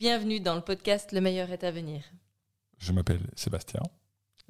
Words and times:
Bienvenue 0.00 0.40
dans 0.40 0.56
le 0.56 0.60
podcast 0.60 1.12
Le 1.12 1.20
meilleur 1.20 1.50
est 1.50 1.62
à 1.62 1.70
venir. 1.70 2.02
Je 2.78 2.90
m'appelle 2.90 3.30
Sébastien, 3.36 3.80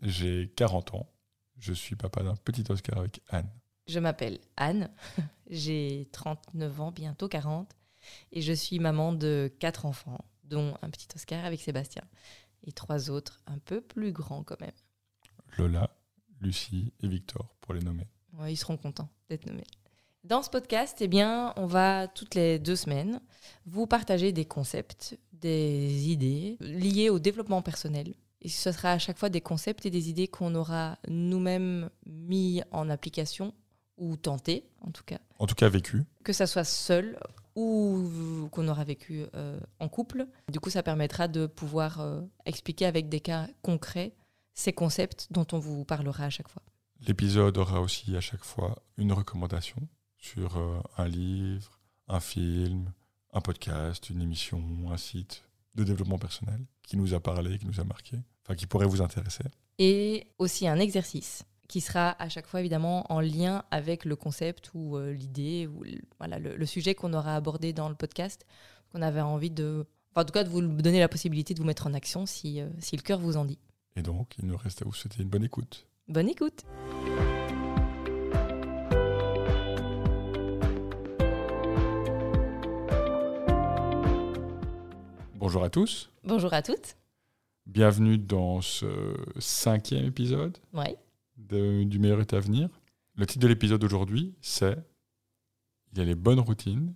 j'ai 0.00 0.50
40 0.56 0.94
ans, 0.94 1.12
je 1.58 1.74
suis 1.74 1.96
papa 1.96 2.22
d'un 2.22 2.34
petit 2.34 2.64
Oscar 2.70 2.99
avec 2.99 3.20
Anne. 3.28 3.50
Je 3.86 3.99
m'appelle 3.99 4.41
Anne, 4.57 4.91
j'ai 5.50 6.08
39 6.12 6.80
ans, 6.80 6.92
bientôt 6.92 7.28
40, 7.28 7.70
et 8.32 8.41
je 8.41 8.54
suis 8.54 8.79
maman 8.79 9.12
de 9.12 9.52
quatre 9.59 9.84
enfants, 9.84 10.25
dont 10.45 10.79
un 10.80 10.88
petit 10.88 11.08
Oscar 11.14 11.45
avec 11.45 11.61
Sébastien, 11.61 12.04
et 12.66 12.72
trois 12.72 13.11
autres 13.11 13.42
un 13.46 13.58
peu 13.58 13.82
plus 13.82 14.12
grands 14.12 14.45
quand 14.45 14.61
même. 14.62 14.72
Lola, 15.58 15.90
Lucie 16.40 16.95
et 17.02 17.06
Victor, 17.08 17.54
pour 17.61 17.74
les 17.74 17.80
nommer. 17.80 18.08
Ouais, 18.32 18.54
ils 18.54 18.56
seront 18.56 18.79
contents 18.79 19.11
d'être 19.29 19.45
nommés. 19.45 19.66
Dans 20.24 20.42
ce 20.42 20.48
podcast, 20.48 20.96
eh 21.02 21.06
bien, 21.06 21.52
on 21.56 21.66
va 21.66 22.08
toutes 22.08 22.34
les 22.34 22.58
deux 22.58 22.76
semaines 22.76 23.20
vous 23.66 23.86
partager 23.86 24.32
des 24.32 24.46
concepts, 24.46 25.18
des 25.45 26.08
idées 26.08 26.56
liées 26.61 27.11
au 27.11 27.18
développement 27.18 27.61
personnel. 27.61 28.14
Et 28.40 28.48
ce 28.48 28.72
sera 28.72 28.93
à 28.93 28.98
chaque 28.98 29.18
fois 29.18 29.29
des 29.29 29.43
concepts 29.43 29.84
et 29.84 29.90
des 29.90 30.08
idées 30.08 30.26
qu'on 30.26 30.54
aura 30.54 30.98
nous-mêmes 31.08 31.90
mis 32.07 32.62
en 32.70 32.89
application 32.89 33.53
ou 33.98 34.17
tenté, 34.17 34.65
en 34.80 34.91
tout 34.91 35.05
cas. 35.05 35.19
En 35.39 35.47
tout 35.47 35.55
cas, 35.55 35.69
vécu. 35.69 36.05
Que 36.25 36.33
ça 36.33 36.47
soit 36.47 36.65
seul 36.65 37.19
ou 37.57 38.48
qu'on 38.51 38.69
aura 38.69 38.84
vécu 38.84 39.25
euh, 39.34 39.61
en 39.79 39.89
couple. 39.89 40.27
Du 40.51 40.61
coup, 40.61 40.70
ça 40.70 40.83
permettra 40.83 41.29
de 41.29 41.47
pouvoir 41.47 42.01
euh, 42.01 42.23
expliquer 42.47 42.87
avec 42.87 43.09
des 43.09 43.20
cas 43.20 43.47
concrets 43.62 44.15
ces 44.55 44.73
concepts 44.73 45.29
dont 45.31 45.47
on 45.53 45.59
vous 45.59 45.84
parlera 45.84 46.25
à 46.25 46.31
chaque 46.31 46.48
fois. 46.48 46.62
L'épisode 47.06 47.59
aura 47.59 47.81
aussi 47.81 48.17
à 48.17 48.20
chaque 48.20 48.45
fois 48.45 48.83
une 48.97 49.12
recommandation 49.12 49.89
sur 50.19 50.56
euh, 50.56 50.81
un 50.97 51.06
livre, 51.06 51.79
un 52.09 52.20
film, 52.20 52.92
un 53.34 53.41
podcast, 53.41 54.09
une 54.11 54.23
émission, 54.23 54.62
un 54.91 54.97
site 54.97 55.42
de 55.75 55.84
développement 55.84 56.19
personnel 56.19 56.61
qui 56.83 56.97
nous 56.97 57.15
a 57.15 57.20
parlé, 57.20 57.59
qui 57.59 57.66
nous 57.66 57.80
a 57.80 57.84
marqué, 57.84 58.16
enfin 58.45 58.55
qui 58.55 58.66
pourrait 58.66 58.87
vous 58.87 59.03
intéresser. 59.03 59.45
Et 59.78 60.28
aussi 60.39 60.69
un 60.69 60.78
exercice 60.78 61.44
qui 61.69 61.81
sera 61.81 62.11
à 62.22 62.28
chaque 62.28 62.47
fois 62.47 62.61
évidemment 62.61 63.11
en 63.12 63.20
lien 63.20 63.64
avec 63.70 64.05
le 64.05 64.14
concept 64.17 64.70
ou 64.75 64.97
euh, 64.97 65.12
l'idée 65.12 65.67
ou 65.67 65.83
le, 65.83 65.98
voilà, 66.19 66.39
le, 66.39 66.67
sujet 66.67 66.94
qu'on 66.94 67.12
aura 67.12 67.34
abordé 67.34 67.72
dans 67.72 67.89
le 67.89 67.94
podcast, 67.94 68.47
qu'on 68.92 69.03
avait 69.03 69.20
envie 69.20 69.50
de... 69.50 69.87
Enfin, 70.12 70.22
en 70.22 70.25
tout 70.25 70.33
cas, 70.33 70.44
de 70.44 70.48
vous 70.48 70.61
donner 70.61 71.00
la 71.00 71.09
possibilité 71.09 71.55
de 71.55 71.59
vous 71.59 71.66
mettre 71.66 71.89
en 71.89 71.94
action 71.94 72.27
si, 72.27 72.61
euh, 72.61 72.69
si 72.78 72.97
le 72.97 73.03
cœur 73.03 73.19
vous 73.19 73.37
en 73.37 73.44
dit. 73.44 73.59
Et 73.97 74.03
donc, 74.03 74.34
il 74.39 74.47
nous 74.47 74.56
reste 74.56 74.83
à 74.83 74.84
vous 74.84 74.92
souhaiter 74.92 75.22
une 75.22 75.28
bonne 75.28 75.44
écoute. 75.44 75.89
Bonne 76.06 76.28
écoute 76.28 76.64
Bonjour 85.45 85.62
à 85.62 85.69
tous. 85.69 86.11
Bonjour 86.25 86.55
à 86.55 86.62
toutes. 86.62 86.97
Bienvenue 87.67 88.17
dans 88.17 88.62
ce 88.62 89.14
cinquième 89.39 90.06
épisode 90.06 90.56
ouais. 90.73 90.97
du 91.37 91.98
meilleur 91.98 92.23
est 92.23 92.33
à 92.33 92.41
venir. 92.41 92.70
Le 93.14 93.27
titre 93.27 93.42
de 93.42 93.48
l'épisode 93.48 93.78
d'aujourd'hui, 93.78 94.34
c'est 94.41 94.78
Il 95.92 95.98
y 95.98 96.00
a 96.00 96.05
les 96.06 96.15
bonnes 96.15 96.41
routines 96.41 96.95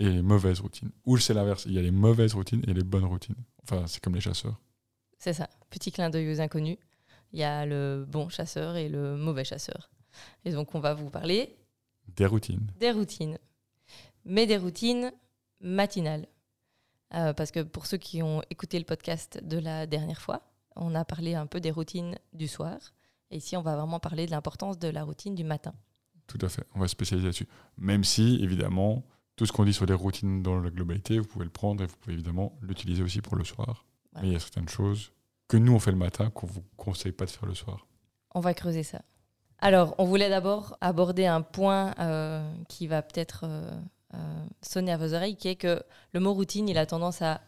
et 0.00 0.08
les 0.08 0.20
mauvaises 0.20 0.58
routines. 0.58 0.90
Ou 1.04 1.16
c'est 1.18 1.32
l'inverse, 1.32 1.62
il 1.66 1.72
y 1.72 1.78
a 1.78 1.82
les 1.82 1.92
mauvaises 1.92 2.34
routines 2.34 2.60
et 2.66 2.74
les 2.74 2.82
bonnes 2.82 3.04
routines. 3.04 3.36
Enfin, 3.62 3.86
c'est 3.86 4.02
comme 4.02 4.16
les 4.16 4.20
chasseurs. 4.20 4.60
C'est 5.20 5.34
ça, 5.34 5.48
petit 5.70 5.92
clin 5.92 6.10
d'œil 6.10 6.32
aux 6.32 6.40
inconnus. 6.40 6.78
Il 7.32 7.38
y 7.38 7.44
a 7.44 7.66
le 7.66 8.04
bon 8.04 8.28
chasseur 8.30 8.74
et 8.74 8.88
le 8.88 9.16
mauvais 9.16 9.44
chasseur. 9.44 9.90
Et 10.44 10.50
donc, 10.50 10.74
on 10.74 10.80
va 10.80 10.94
vous 10.94 11.08
parler 11.08 11.54
des 12.16 12.26
routines. 12.26 12.66
Des 12.80 12.90
routines. 12.90 13.38
Mais 14.24 14.48
des 14.48 14.56
routines 14.56 15.12
matinales. 15.60 16.26
Euh, 17.14 17.32
parce 17.32 17.50
que 17.50 17.60
pour 17.60 17.86
ceux 17.86 17.96
qui 17.96 18.22
ont 18.22 18.42
écouté 18.50 18.78
le 18.78 18.84
podcast 18.84 19.40
de 19.42 19.58
la 19.58 19.86
dernière 19.86 20.20
fois, 20.20 20.42
on 20.76 20.94
a 20.94 21.04
parlé 21.04 21.34
un 21.34 21.46
peu 21.46 21.60
des 21.60 21.70
routines 21.70 22.16
du 22.32 22.46
soir. 22.46 22.78
Et 23.30 23.38
ici, 23.38 23.56
on 23.56 23.62
va 23.62 23.76
vraiment 23.76 24.00
parler 24.00 24.26
de 24.26 24.30
l'importance 24.30 24.78
de 24.78 24.88
la 24.88 25.04
routine 25.04 25.34
du 25.34 25.44
matin. 25.44 25.74
Tout 26.26 26.38
à 26.42 26.48
fait, 26.48 26.64
on 26.74 26.80
va 26.80 26.88
spécialiser 26.88 27.26
là-dessus. 27.26 27.48
Même 27.76 28.04
si, 28.04 28.38
évidemment, 28.42 29.04
tout 29.36 29.46
ce 29.46 29.52
qu'on 29.52 29.64
dit 29.64 29.72
sur 29.72 29.86
les 29.86 29.94
routines 29.94 30.42
dans 30.42 30.60
la 30.60 30.70
globalité, 30.70 31.18
vous 31.18 31.26
pouvez 31.26 31.44
le 31.44 31.50
prendre 31.50 31.82
et 31.82 31.86
vous 31.86 31.96
pouvez 31.96 32.14
évidemment 32.14 32.56
l'utiliser 32.62 33.02
aussi 33.02 33.20
pour 33.20 33.36
le 33.36 33.44
soir. 33.44 33.84
Mais 34.14 34.28
il 34.28 34.32
y 34.32 34.36
a 34.36 34.40
certaines 34.40 34.68
choses 34.68 35.12
que 35.48 35.56
nous, 35.56 35.72
on 35.72 35.80
fait 35.80 35.90
le 35.90 35.96
matin 35.96 36.30
qu'on 36.30 36.46
ne 36.46 36.52
vous 36.52 36.64
conseille 36.76 37.12
pas 37.12 37.24
de 37.24 37.30
faire 37.30 37.46
le 37.46 37.54
soir. 37.54 37.86
On 38.34 38.40
va 38.40 38.54
creuser 38.54 38.84
ça. 38.84 39.02
Alors, 39.58 39.94
on 39.98 40.04
voulait 40.04 40.30
d'abord 40.30 40.76
aborder 40.80 41.26
un 41.26 41.42
point 41.42 41.92
euh, 41.98 42.48
qui 42.68 42.86
va 42.86 43.02
peut-être 43.02 43.40
euh, 43.44 43.70
sonner 44.62 44.92
à 44.92 44.96
vos 44.96 45.14
oreilles, 45.14 45.36
qui 45.36 45.48
est 45.48 45.56
que 45.56 45.82
le 46.12 46.20
mot 46.20 46.32
routine, 46.32 46.68
il 46.68 46.78
a 46.78 46.86
tendance 46.86 47.22
à 47.22 47.40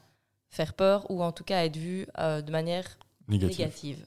faire 0.53 0.75
peur 0.75 1.11
ou 1.11 1.23
en 1.23 1.33
tout 1.33 1.45
cas 1.45 1.59
à 1.59 1.65
être 1.65 1.77
vu 1.77 2.07
euh, 2.19 2.43
de 2.43 2.53
manière 2.53 2.99
négative. 3.29 4.07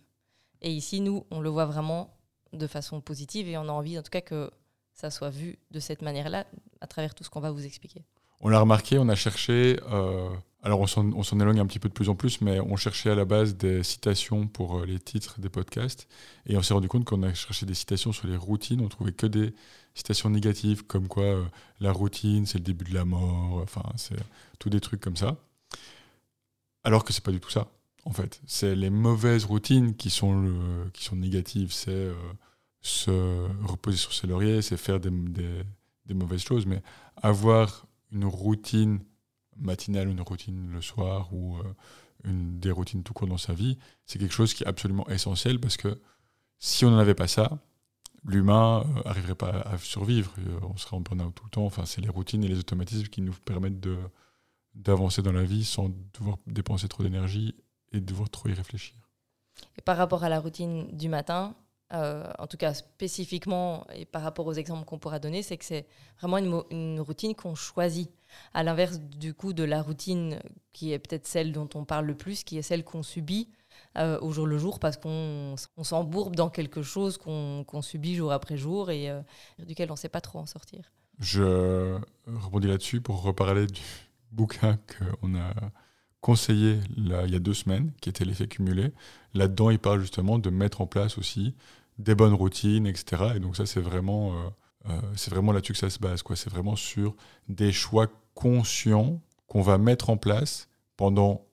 Et 0.61 0.71
ici, 0.71 1.01
nous, 1.01 1.25
on 1.31 1.41
le 1.41 1.49
voit 1.49 1.65
vraiment 1.65 2.15
de 2.53 2.67
façon 2.67 3.01
positive 3.01 3.47
et 3.49 3.57
on 3.57 3.67
a 3.67 3.71
envie 3.71 3.97
en 3.99 4.03
tout 4.03 4.11
cas 4.11 4.21
que 4.21 4.51
ça 4.93 5.09
soit 5.09 5.29
vu 5.31 5.57
de 5.71 5.79
cette 5.79 6.01
manière-là 6.01 6.45
à 6.81 6.87
travers 6.87 7.13
tout 7.13 7.23
ce 7.23 7.29
qu'on 7.29 7.41
va 7.41 7.51
vous 7.51 7.65
expliquer. 7.65 8.03
On 8.41 8.49
l'a 8.49 8.59
remarqué, 8.59 8.97
on 8.97 9.09
a 9.09 9.15
cherché, 9.15 9.79
euh, 9.91 10.29
alors 10.65 10.79
on 10.81 10.87
s'en 10.87 11.39
éloigne 11.39 11.59
un 11.59 11.67
petit 11.67 11.77
peu 11.77 11.89
de 11.89 11.93
plus 11.93 12.09
en 12.09 12.15
plus, 12.15 12.41
mais 12.41 12.59
on 12.59 12.75
cherchait 12.75 13.11
à 13.11 13.15
la 13.15 13.23
base 13.23 13.55
des 13.55 13.83
citations 13.83 14.47
pour 14.47 14.83
les 14.83 14.99
titres 14.99 15.39
des 15.39 15.47
podcasts 15.49 16.07
et 16.47 16.57
on 16.57 16.63
s'est 16.63 16.73
rendu 16.73 16.87
compte 16.87 17.05
qu'on 17.05 17.21
a 17.21 17.31
cherché 17.35 17.67
des 17.67 17.75
citations 17.75 18.11
sur 18.11 18.27
les 18.27 18.35
routines, 18.35 18.81
on 18.81 18.89
trouvait 18.89 19.11
que 19.11 19.27
des 19.27 19.53
citations 19.93 20.31
négatives 20.31 20.83
comme 20.83 21.07
quoi 21.07 21.23
euh, 21.23 21.45
la 21.79 21.91
routine 21.91 22.47
c'est 22.47 22.57
le 22.57 22.63
début 22.63 22.83
de 22.83 22.95
la 22.95 23.05
mort, 23.05 23.61
enfin 23.61 23.83
c'est 23.95 24.17
tout 24.57 24.71
des 24.71 24.81
trucs 24.81 25.01
comme 25.01 25.15
ça. 25.15 25.37
Alors 26.83 27.03
que 27.03 27.13
c'est 27.13 27.23
pas 27.23 27.31
du 27.31 27.39
tout 27.39 27.51
ça. 27.51 27.67
En 28.05 28.11
fait, 28.11 28.41
c'est 28.47 28.75
les 28.75 28.89
mauvaises 28.89 29.45
routines 29.45 29.95
qui 29.95 30.09
sont 30.09 30.51
qui 30.93 31.03
sont 31.03 31.15
négatives. 31.15 31.73
C'est 31.73 31.91
euh, 31.91 32.13
se 32.81 33.11
reposer 33.67 33.97
sur 33.97 34.13
ses 34.13 34.27
lauriers, 34.27 34.61
c'est 34.61 34.77
faire 34.77 34.99
des, 34.99 35.09
des, 35.09 36.13
mauvaises 36.13 36.43
choses. 36.43 36.65
Mais 36.65 36.81
avoir 37.17 37.87
une 38.11 38.25
routine 38.25 38.99
matinale, 39.57 40.09
une 40.09 40.21
routine 40.21 40.71
le 40.71 40.81
soir 40.81 41.33
ou 41.33 41.57
euh, 41.57 41.63
une, 42.23 42.59
des 42.59 42.71
routines 42.71 43.03
tout 43.03 43.13
court 43.13 43.27
dans 43.27 43.37
sa 43.37 43.53
vie, 43.53 43.77
c'est 44.05 44.19
quelque 44.19 44.33
chose 44.33 44.53
qui 44.53 44.63
est 44.63 44.67
absolument 44.67 45.07
essentiel 45.09 45.59
parce 45.59 45.77
que 45.77 45.99
si 46.59 46.85
on 46.85 46.91
n'avait 46.91 47.15
pas 47.15 47.27
ça, 47.27 47.59
l'humain 48.23 48.85
n'arriverait 49.05 49.31
euh, 49.31 49.35
pas 49.35 49.61
à 49.61 49.77
survivre. 49.77 50.33
Euh, 50.39 50.59
on 50.63 50.77
serait 50.77 50.95
en 50.95 51.01
burn-out 51.01 51.33
tout 51.35 51.45
le 51.45 51.49
temps. 51.49 51.65
Enfin, 51.65 51.85
c'est 51.85 52.01
les 52.01 52.09
routines 52.09 52.43
et 52.43 52.47
les 52.47 52.59
automatismes 52.59 53.07
qui 53.07 53.21
nous 53.21 53.33
permettent 53.33 53.85
d'avancer 54.73 55.21
dans 55.21 55.31
la 55.31 55.43
vie 55.43 55.63
sans 55.63 55.89
devoir 56.13 56.37
dépenser 56.47 56.87
trop 56.87 57.03
d'énergie 57.03 57.55
et 57.91 58.01
devoir 58.01 58.29
trop 58.29 58.49
y 58.49 58.53
réfléchir. 58.53 58.95
Et 59.77 59.81
par 59.81 59.97
rapport 59.97 60.23
à 60.23 60.29
la 60.29 60.39
routine 60.39 60.95
du 60.95 61.07
matin, 61.07 61.55
en 61.91 62.47
tout 62.47 62.57
cas 62.57 62.73
spécifiquement 62.73 63.87
et 63.93 64.03
par 64.03 64.21
rapport 64.21 64.45
aux 64.45 64.53
exemples 64.53 64.83
qu'on 64.83 64.99
pourra 64.99 65.19
donner, 65.19 65.43
c'est 65.43 65.55
que 65.55 65.63
c'est 65.63 65.87
vraiment 66.19 66.65
une 66.69 66.99
routine 66.99 67.35
qu'on 67.35 67.55
choisit. 67.55 68.11
À 68.53 68.63
l'inverse 68.63 68.99
du 68.99 69.33
coup 69.33 69.53
de 69.53 69.63
la 69.63 69.81
routine 69.81 70.39
qui 70.73 70.91
est 70.91 70.99
peut-être 70.99 71.27
celle 71.27 71.51
dont 71.51 71.69
on 71.75 71.85
parle 71.85 72.05
le 72.05 72.15
plus, 72.15 72.43
qui 72.43 72.57
est 72.57 72.61
celle 72.61 72.83
qu'on 72.83 73.03
subit 73.03 73.49
euh, 73.97 74.19
au 74.21 74.31
jour 74.31 74.45
le 74.45 74.57
jour 74.57 74.79
parce 74.79 74.97
qu'on 74.97 75.55
s'embourbe 75.81 76.35
dans 76.35 76.49
quelque 76.49 76.81
chose 76.81 77.17
qu'on 77.17 77.81
subit 77.81 78.15
jour 78.15 78.31
après 78.31 78.57
jour 78.57 78.91
et 78.91 79.09
euh, 79.09 79.21
duquel 79.65 79.89
on 79.89 79.93
ne 79.93 79.99
sait 79.99 80.09
pas 80.09 80.21
trop 80.21 80.39
en 80.39 80.45
sortir. 80.45 80.91
Je 81.19 81.97
rebondis 82.27 82.67
là-dessus 82.67 83.01
pour 83.01 83.21
reparler 83.21 83.67
du 83.67 83.81
bouquin 84.31 84.77
qu'on 84.87 85.35
a 85.35 85.53
conseillé 86.19 86.79
il 86.97 87.07
y 87.07 87.35
a 87.35 87.39
deux 87.39 87.53
semaines, 87.53 87.91
qui 88.01 88.09
était 88.09 88.25
l'effet 88.25 88.47
cumulé. 88.47 88.91
Là-dedans, 89.33 89.69
il 89.69 89.79
parle 89.79 90.01
justement 90.01 90.39
de 90.39 90.49
mettre 90.49 90.81
en 90.81 90.87
place 90.87 91.17
aussi 91.17 91.53
des 91.99 92.15
bonnes 92.15 92.33
routines, 92.33 92.87
etc. 92.87 93.33
Et 93.35 93.39
donc 93.39 93.55
ça, 93.55 93.65
c'est 93.65 93.79
vraiment, 93.79 94.33
euh, 94.89 94.99
c'est 95.15 95.31
vraiment 95.31 95.51
là-dessus 95.51 95.73
que 95.73 95.79
ça 95.79 95.89
se 95.89 95.99
base. 95.99 96.23
C'est 96.35 96.49
vraiment 96.49 96.75
sur 96.75 97.15
des 97.47 97.71
choix 97.71 98.07
conscients 98.35 99.19
qu'on 99.47 99.61
va 99.61 99.79
mettre 99.79 100.11
en 100.11 100.17
place 100.17 100.67
pendant 100.97 101.45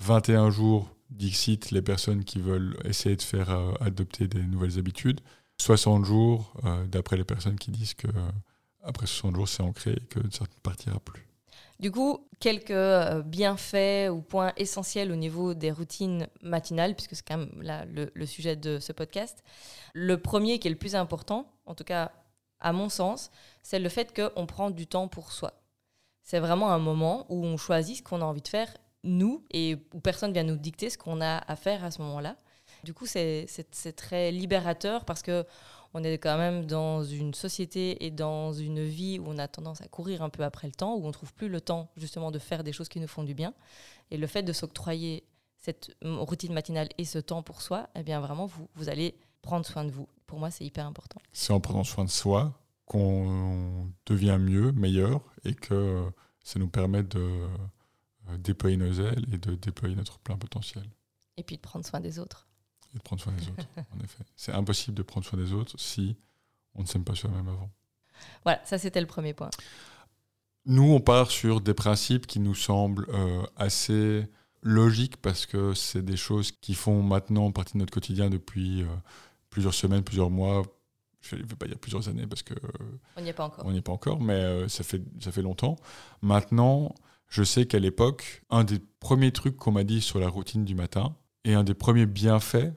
21 0.00 0.50
jours 0.50 0.88
Dixit, 1.10 1.70
les 1.70 1.82
personnes 1.82 2.24
qui 2.24 2.40
veulent 2.40 2.76
essayer 2.84 3.16
de 3.16 3.22
faire 3.22 3.50
euh, 3.50 3.72
adopter 3.80 4.28
des 4.28 4.42
nouvelles 4.42 4.78
habitudes. 4.78 5.20
60 5.58 6.04
jours, 6.04 6.54
euh, 6.64 6.86
d'après 6.86 7.16
les 7.16 7.24
personnes 7.24 7.58
qui 7.58 7.70
disent 7.70 7.94
que 7.94 8.06
euh, 8.06 8.30
après 8.82 9.06
60 9.06 9.34
jours, 9.34 9.48
c'est 9.48 9.62
ancré 9.62 9.92
et 9.92 10.06
que 10.06 10.20
ça 10.30 10.44
ne 10.44 10.60
partira 10.62 10.98
plus. 11.00 11.26
Du 11.80 11.90
coup, 11.90 12.26
quelques 12.40 13.24
bienfaits 13.24 14.10
ou 14.10 14.20
points 14.20 14.52
essentiels 14.56 15.10
au 15.10 15.16
niveau 15.16 15.54
des 15.54 15.70
routines 15.70 16.28
matinales, 16.42 16.94
puisque 16.94 17.16
c'est 17.16 17.26
quand 17.26 17.38
même 17.38 17.62
là, 17.62 17.86
le, 17.86 18.10
le, 18.14 18.26
sujet 18.26 18.54
de 18.54 18.78
ce 18.78 18.92
podcast. 18.92 19.42
Le 19.94 20.18
premier 20.18 20.58
qui 20.58 20.68
est 20.68 20.70
le 20.70 20.76
plus 20.76 20.94
important, 20.94 21.50
en 21.64 21.74
tout 21.74 21.84
cas 21.84 22.12
à 22.60 22.72
mon 22.74 22.90
sens, 22.90 23.30
c'est 23.62 23.78
le 23.78 23.88
fait 23.88 24.14
qu'on 24.14 24.46
prend 24.46 24.70
du 24.70 24.86
temps 24.86 25.08
pour 25.08 25.32
soi. 25.32 25.59
C'est 26.30 26.38
vraiment 26.38 26.70
un 26.70 26.78
moment 26.78 27.26
où 27.28 27.44
on 27.44 27.56
choisit 27.56 27.96
ce 27.96 28.02
qu'on 28.04 28.20
a 28.20 28.24
envie 28.24 28.40
de 28.40 28.46
faire 28.46 28.72
nous 29.02 29.42
et 29.50 29.78
où 29.92 29.98
personne 29.98 30.32
vient 30.32 30.44
nous 30.44 30.54
dicter 30.54 30.88
ce 30.88 30.96
qu'on 30.96 31.20
a 31.20 31.38
à 31.38 31.56
faire 31.56 31.82
à 31.82 31.90
ce 31.90 32.00
moment-là. 32.02 32.36
Du 32.84 32.94
coup, 32.94 33.04
c'est 33.04 33.48
très 33.96 34.30
libérateur 34.30 35.04
parce 35.04 35.22
que 35.22 35.44
on 35.92 36.04
est 36.04 36.18
quand 36.18 36.38
même 36.38 36.66
dans 36.66 37.02
une 37.02 37.34
société 37.34 38.06
et 38.06 38.12
dans 38.12 38.52
une 38.52 38.84
vie 38.84 39.18
où 39.18 39.24
on 39.26 39.38
a 39.38 39.48
tendance 39.48 39.80
à 39.80 39.88
courir 39.88 40.22
un 40.22 40.28
peu 40.28 40.44
après 40.44 40.68
le 40.68 40.72
temps, 40.72 40.94
où 40.94 41.04
on 41.04 41.10
trouve 41.10 41.34
plus 41.34 41.48
le 41.48 41.60
temps 41.60 41.88
justement 41.96 42.30
de 42.30 42.38
faire 42.38 42.62
des 42.62 42.72
choses 42.72 42.88
qui 42.88 43.00
nous 43.00 43.08
font 43.08 43.24
du 43.24 43.34
bien. 43.34 43.52
Et 44.12 44.16
le 44.16 44.28
fait 44.28 44.44
de 44.44 44.52
s'octroyer 44.52 45.24
cette 45.56 45.96
routine 46.04 46.52
matinale 46.52 46.90
et 46.96 47.06
ce 47.06 47.18
temps 47.18 47.42
pour 47.42 47.60
soi, 47.60 47.88
eh 47.96 48.04
bien 48.04 48.20
vraiment, 48.20 48.46
vous, 48.46 48.68
vous 48.76 48.88
allez 48.88 49.16
prendre 49.42 49.66
soin 49.66 49.82
de 49.82 49.90
vous. 49.90 50.06
Pour 50.28 50.38
moi, 50.38 50.52
c'est 50.52 50.64
hyper 50.64 50.86
important. 50.86 51.20
C'est 51.32 51.52
en 51.52 51.58
prenant 51.58 51.82
soin 51.82 52.04
de 52.04 52.08
soi 52.08 52.52
qu'on 52.90 53.92
devient 54.04 54.38
mieux, 54.40 54.72
meilleur, 54.72 55.22
et 55.44 55.54
que 55.54 56.10
ça 56.42 56.58
nous 56.58 56.66
permet 56.66 57.04
de 57.04 57.20
euh, 57.20 58.36
déployer 58.36 58.76
nos 58.76 58.92
ailes 58.94 59.24
et 59.32 59.38
de 59.38 59.54
déployer 59.54 59.94
notre 59.94 60.18
plein 60.18 60.36
potentiel. 60.36 60.82
Et 61.36 61.44
puis 61.44 61.54
de 61.54 61.60
prendre 61.60 61.86
soin 61.86 62.00
des 62.00 62.18
autres. 62.18 62.48
Et 62.92 62.98
de 62.98 63.02
prendre 63.04 63.22
soin 63.22 63.32
des 63.32 63.48
autres, 63.48 63.64
en 63.96 64.00
effet. 64.02 64.24
C'est 64.34 64.50
impossible 64.50 64.96
de 64.96 65.04
prendre 65.04 65.24
soin 65.24 65.38
des 65.38 65.52
autres 65.52 65.78
si 65.78 66.16
on 66.74 66.82
ne 66.82 66.86
s'aime 66.88 67.04
pas 67.04 67.14
soi-même 67.14 67.46
avant. 67.46 67.70
Voilà, 68.42 68.60
ça 68.64 68.76
c'était 68.76 69.00
le 69.00 69.06
premier 69.06 69.34
point. 69.34 69.50
Nous, 70.66 70.90
on 70.90 71.00
part 71.00 71.30
sur 71.30 71.60
des 71.60 71.74
principes 71.74 72.26
qui 72.26 72.40
nous 72.40 72.56
semblent 72.56 73.06
euh, 73.10 73.46
assez 73.54 74.26
logiques 74.62 75.16
parce 75.18 75.46
que 75.46 75.74
c'est 75.74 76.04
des 76.04 76.16
choses 76.16 76.50
qui 76.50 76.74
font 76.74 77.04
maintenant 77.04 77.52
partie 77.52 77.74
de 77.74 77.78
notre 77.78 77.92
quotidien 77.92 78.30
depuis 78.30 78.82
euh, 78.82 78.86
plusieurs 79.48 79.74
semaines, 79.74 80.02
plusieurs 80.02 80.30
mois. 80.30 80.64
Je 81.20 81.36
ne 81.36 81.42
vais 81.42 81.56
pas 81.56 81.66
dire 81.66 81.78
plusieurs 81.78 82.08
années 82.08 82.26
parce 82.26 82.42
que. 82.42 82.54
on 83.16 83.20
n'y 83.20 83.28
est 83.28 83.34
pas 83.34 83.44
encore. 83.44 83.66
On 83.66 83.72
n'y 83.72 83.78
est 83.78 83.82
pas 83.82 83.92
encore, 83.92 84.20
mais 84.20 84.34
euh, 84.34 84.68
ça, 84.68 84.82
fait, 84.84 85.02
ça 85.20 85.32
fait 85.32 85.42
longtemps. 85.42 85.76
Maintenant, 86.22 86.94
je 87.28 87.42
sais 87.42 87.66
qu'à 87.66 87.78
l'époque, 87.78 88.42
un 88.50 88.64
des 88.64 88.78
premiers 89.00 89.32
trucs 89.32 89.56
qu'on 89.56 89.72
m'a 89.72 89.84
dit 89.84 90.00
sur 90.00 90.18
la 90.18 90.28
routine 90.28 90.64
du 90.64 90.74
matin 90.74 91.14
et 91.44 91.54
un 91.54 91.64
des 91.64 91.74
premiers 91.74 92.06
bienfaits, 92.06 92.72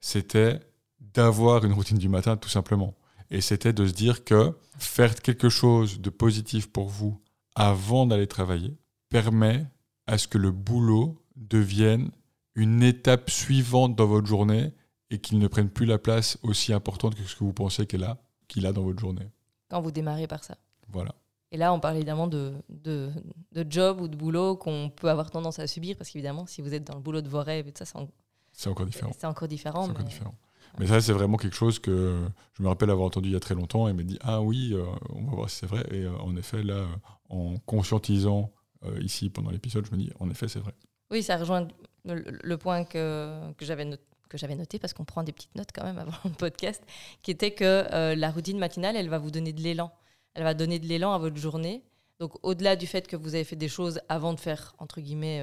c'était 0.00 0.60
d'avoir 1.00 1.64
une 1.64 1.72
routine 1.72 1.98
du 1.98 2.08
matin 2.08 2.36
tout 2.36 2.48
simplement. 2.48 2.94
Et 3.30 3.40
c'était 3.40 3.72
de 3.72 3.86
se 3.86 3.92
dire 3.92 4.24
que 4.24 4.56
faire 4.78 5.14
quelque 5.14 5.48
chose 5.48 6.00
de 6.00 6.10
positif 6.10 6.70
pour 6.70 6.88
vous 6.88 7.20
avant 7.54 8.06
d'aller 8.06 8.26
travailler 8.26 8.76
permet 9.08 9.66
à 10.06 10.18
ce 10.18 10.28
que 10.28 10.38
le 10.38 10.50
boulot 10.50 11.24
devienne 11.36 12.10
une 12.54 12.82
étape 12.82 13.30
suivante 13.30 13.96
dans 13.96 14.06
votre 14.06 14.26
journée 14.26 14.72
et 15.10 15.18
qu'il 15.18 15.38
ne 15.38 15.48
prenne 15.48 15.70
plus 15.70 15.86
la 15.86 15.98
place 15.98 16.38
aussi 16.42 16.72
importante 16.72 17.14
que 17.14 17.22
ce 17.22 17.36
que 17.36 17.44
vous 17.44 17.52
pensez 17.52 17.86
qu'il 17.86 18.04
a, 18.04 18.18
qu'il 18.48 18.66
a 18.66 18.72
dans 18.72 18.82
votre 18.82 18.98
journée. 18.98 19.28
Quand 19.68 19.80
vous 19.80 19.90
démarrez 19.90 20.26
par 20.26 20.44
ça. 20.44 20.56
Voilà. 20.88 21.14
Et 21.52 21.56
là, 21.56 21.72
on 21.72 21.80
parle 21.80 21.96
évidemment 21.96 22.26
de, 22.26 22.54
de, 22.68 23.10
de 23.52 23.66
job 23.68 24.00
ou 24.00 24.08
de 24.08 24.16
boulot 24.16 24.56
qu'on 24.56 24.90
peut 24.90 25.08
avoir 25.08 25.30
tendance 25.30 25.58
à 25.58 25.66
subir, 25.66 25.96
parce 25.96 26.10
qu'évidemment, 26.10 26.46
si 26.46 26.60
vous 26.60 26.74
êtes 26.74 26.84
dans 26.84 26.94
le 26.94 27.00
boulot 27.00 27.22
de 27.22 27.28
vos 27.28 27.42
rêves, 27.42 27.68
et 27.68 27.72
tout 27.72 27.84
ça, 27.84 28.06
c'est 28.52 28.68
encore 28.68 28.86
différent. 28.86 29.12
C'est 29.16 29.26
encore 29.26 29.48
différent. 29.48 29.88
Mais... 29.88 30.04
différent. 30.04 30.34
Mais 30.78 30.86
ça, 30.86 31.00
c'est 31.00 31.12
vraiment 31.12 31.36
quelque 31.36 31.56
chose 31.56 31.78
que 31.78 32.28
je 32.54 32.62
me 32.62 32.68
rappelle 32.68 32.90
avoir 32.90 33.06
entendu 33.06 33.28
il 33.28 33.32
y 33.32 33.36
a 33.36 33.40
très 33.40 33.54
longtemps 33.54 33.88
et 33.88 33.92
m'a 33.92 34.02
dit 34.02 34.18
Ah 34.22 34.42
oui, 34.42 34.72
euh, 34.74 34.84
on 35.10 35.24
va 35.24 35.36
voir 35.36 35.50
si 35.50 35.56
c'est 35.56 35.66
vrai. 35.66 35.86
Et 35.90 36.02
euh, 36.02 36.18
en 36.18 36.36
effet, 36.36 36.62
là, 36.62 36.86
en 37.28 37.56
conscientisant 37.64 38.52
euh, 38.84 39.00
ici 39.00 39.30
pendant 39.30 39.50
l'épisode, 39.50 39.86
je 39.86 39.92
me 39.92 39.96
dis 39.96 40.10
En 40.20 40.28
effet, 40.28 40.48
c'est 40.48 40.58
vrai. 40.58 40.74
Oui, 41.10 41.22
ça 41.22 41.36
rejoint 41.36 41.66
le, 42.04 42.56
point 42.56 42.84
que, 42.84 43.52
que 43.52 43.64
j'avais 43.64 43.84
noté 43.84 44.02
que 44.28 44.38
j'avais 44.38 44.54
noté 44.56 44.78
parce 44.78 44.92
qu'on 44.92 45.04
prend 45.04 45.22
des 45.22 45.32
petites 45.32 45.54
notes 45.54 45.70
quand 45.74 45.84
même 45.84 45.98
avant 45.98 46.16
le 46.24 46.30
podcast, 46.30 46.82
qui 47.22 47.30
était 47.30 47.52
que 47.52 48.14
la 48.14 48.30
routine 48.30 48.58
matinale, 48.58 48.96
elle 48.96 49.08
va 49.08 49.18
vous 49.18 49.30
donner 49.30 49.52
de 49.52 49.60
l'élan. 49.60 49.92
Elle 50.34 50.42
va 50.42 50.54
donner 50.54 50.78
de 50.78 50.86
l'élan 50.86 51.12
à 51.12 51.18
votre 51.18 51.36
journée. 51.36 51.82
Donc 52.18 52.32
au-delà 52.42 52.76
du 52.76 52.86
fait 52.86 53.06
que 53.06 53.16
vous 53.16 53.34
avez 53.34 53.44
fait 53.44 53.56
des 53.56 53.68
choses 53.68 54.00
avant 54.08 54.32
de 54.32 54.40
faire, 54.40 54.74
entre 54.78 55.00
guillemets, 55.00 55.42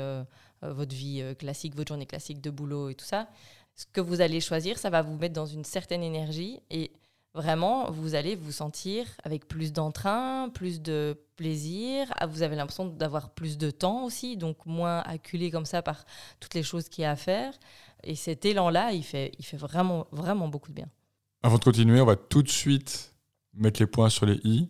votre 0.61 0.95
vie 0.95 1.23
classique, 1.37 1.75
votre 1.75 1.89
journée 1.89 2.05
classique 2.05 2.41
de 2.41 2.49
boulot 2.49 2.89
et 2.89 2.95
tout 2.95 3.05
ça, 3.05 3.27
ce 3.75 3.85
que 3.91 4.01
vous 4.01 4.21
allez 4.21 4.39
choisir, 4.39 4.77
ça 4.77 4.89
va 4.89 5.01
vous 5.01 5.15
mettre 5.17 5.33
dans 5.33 5.45
une 5.45 5.65
certaine 5.65 6.03
énergie 6.03 6.59
et 6.69 6.91
vraiment, 7.33 7.89
vous 7.89 8.13
allez 8.13 8.35
vous 8.35 8.51
sentir 8.51 9.07
avec 9.23 9.47
plus 9.47 9.73
d'entrain, 9.73 10.49
plus 10.49 10.81
de 10.81 11.19
plaisir. 11.35 12.13
Ah, 12.17 12.27
vous 12.27 12.43
avez 12.43 12.55
l'impression 12.55 12.85
d'avoir 12.85 13.31
plus 13.31 13.57
de 13.57 13.71
temps 13.71 14.03
aussi, 14.03 14.37
donc 14.37 14.63
moins 14.67 14.99
acculé 14.99 15.49
comme 15.49 15.65
ça 15.65 15.81
par 15.81 16.05
toutes 16.39 16.53
les 16.53 16.61
choses 16.61 16.89
qu'il 16.89 17.01
y 17.01 17.05
a 17.05 17.11
à 17.11 17.15
faire. 17.15 17.53
Et 18.03 18.15
cet 18.15 18.45
élan-là, 18.45 18.91
il 18.91 19.03
fait, 19.03 19.31
il 19.39 19.45
fait 19.45 19.57
vraiment, 19.57 20.07
vraiment 20.11 20.47
beaucoup 20.47 20.69
de 20.69 20.75
bien. 20.75 20.89
Avant 21.41 21.57
de 21.57 21.63
continuer, 21.63 22.01
on 22.01 22.05
va 22.05 22.15
tout 22.15 22.43
de 22.43 22.49
suite 22.49 23.13
mettre 23.53 23.79
les 23.79 23.87
points 23.87 24.09
sur 24.09 24.25
les 24.25 24.39
i. 24.43 24.69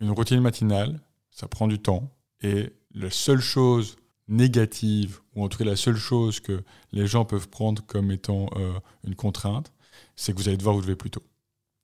Une 0.00 0.10
routine 0.10 0.40
matinale, 0.40 1.00
ça 1.30 1.48
prend 1.48 1.68
du 1.68 1.78
temps. 1.78 2.10
Et 2.42 2.72
la 2.94 3.10
seule 3.10 3.40
chose 3.40 3.96
négative, 4.28 5.20
ou 5.34 5.44
en 5.44 5.48
tout 5.48 5.58
cas 5.58 5.64
la 5.64 5.76
seule 5.76 5.96
chose 5.96 6.40
que 6.40 6.62
les 6.92 7.06
gens 7.06 7.24
peuvent 7.24 7.48
prendre 7.48 7.82
comme 7.86 8.10
étant 8.10 8.48
euh, 8.56 8.78
une 9.04 9.16
contrainte, 9.16 9.72
c'est 10.16 10.32
que 10.32 10.38
vous 10.38 10.48
allez 10.48 10.56
devoir 10.56 10.74
vous 10.74 10.82
lever 10.82 10.96
plus 10.96 11.10
tôt. 11.10 11.22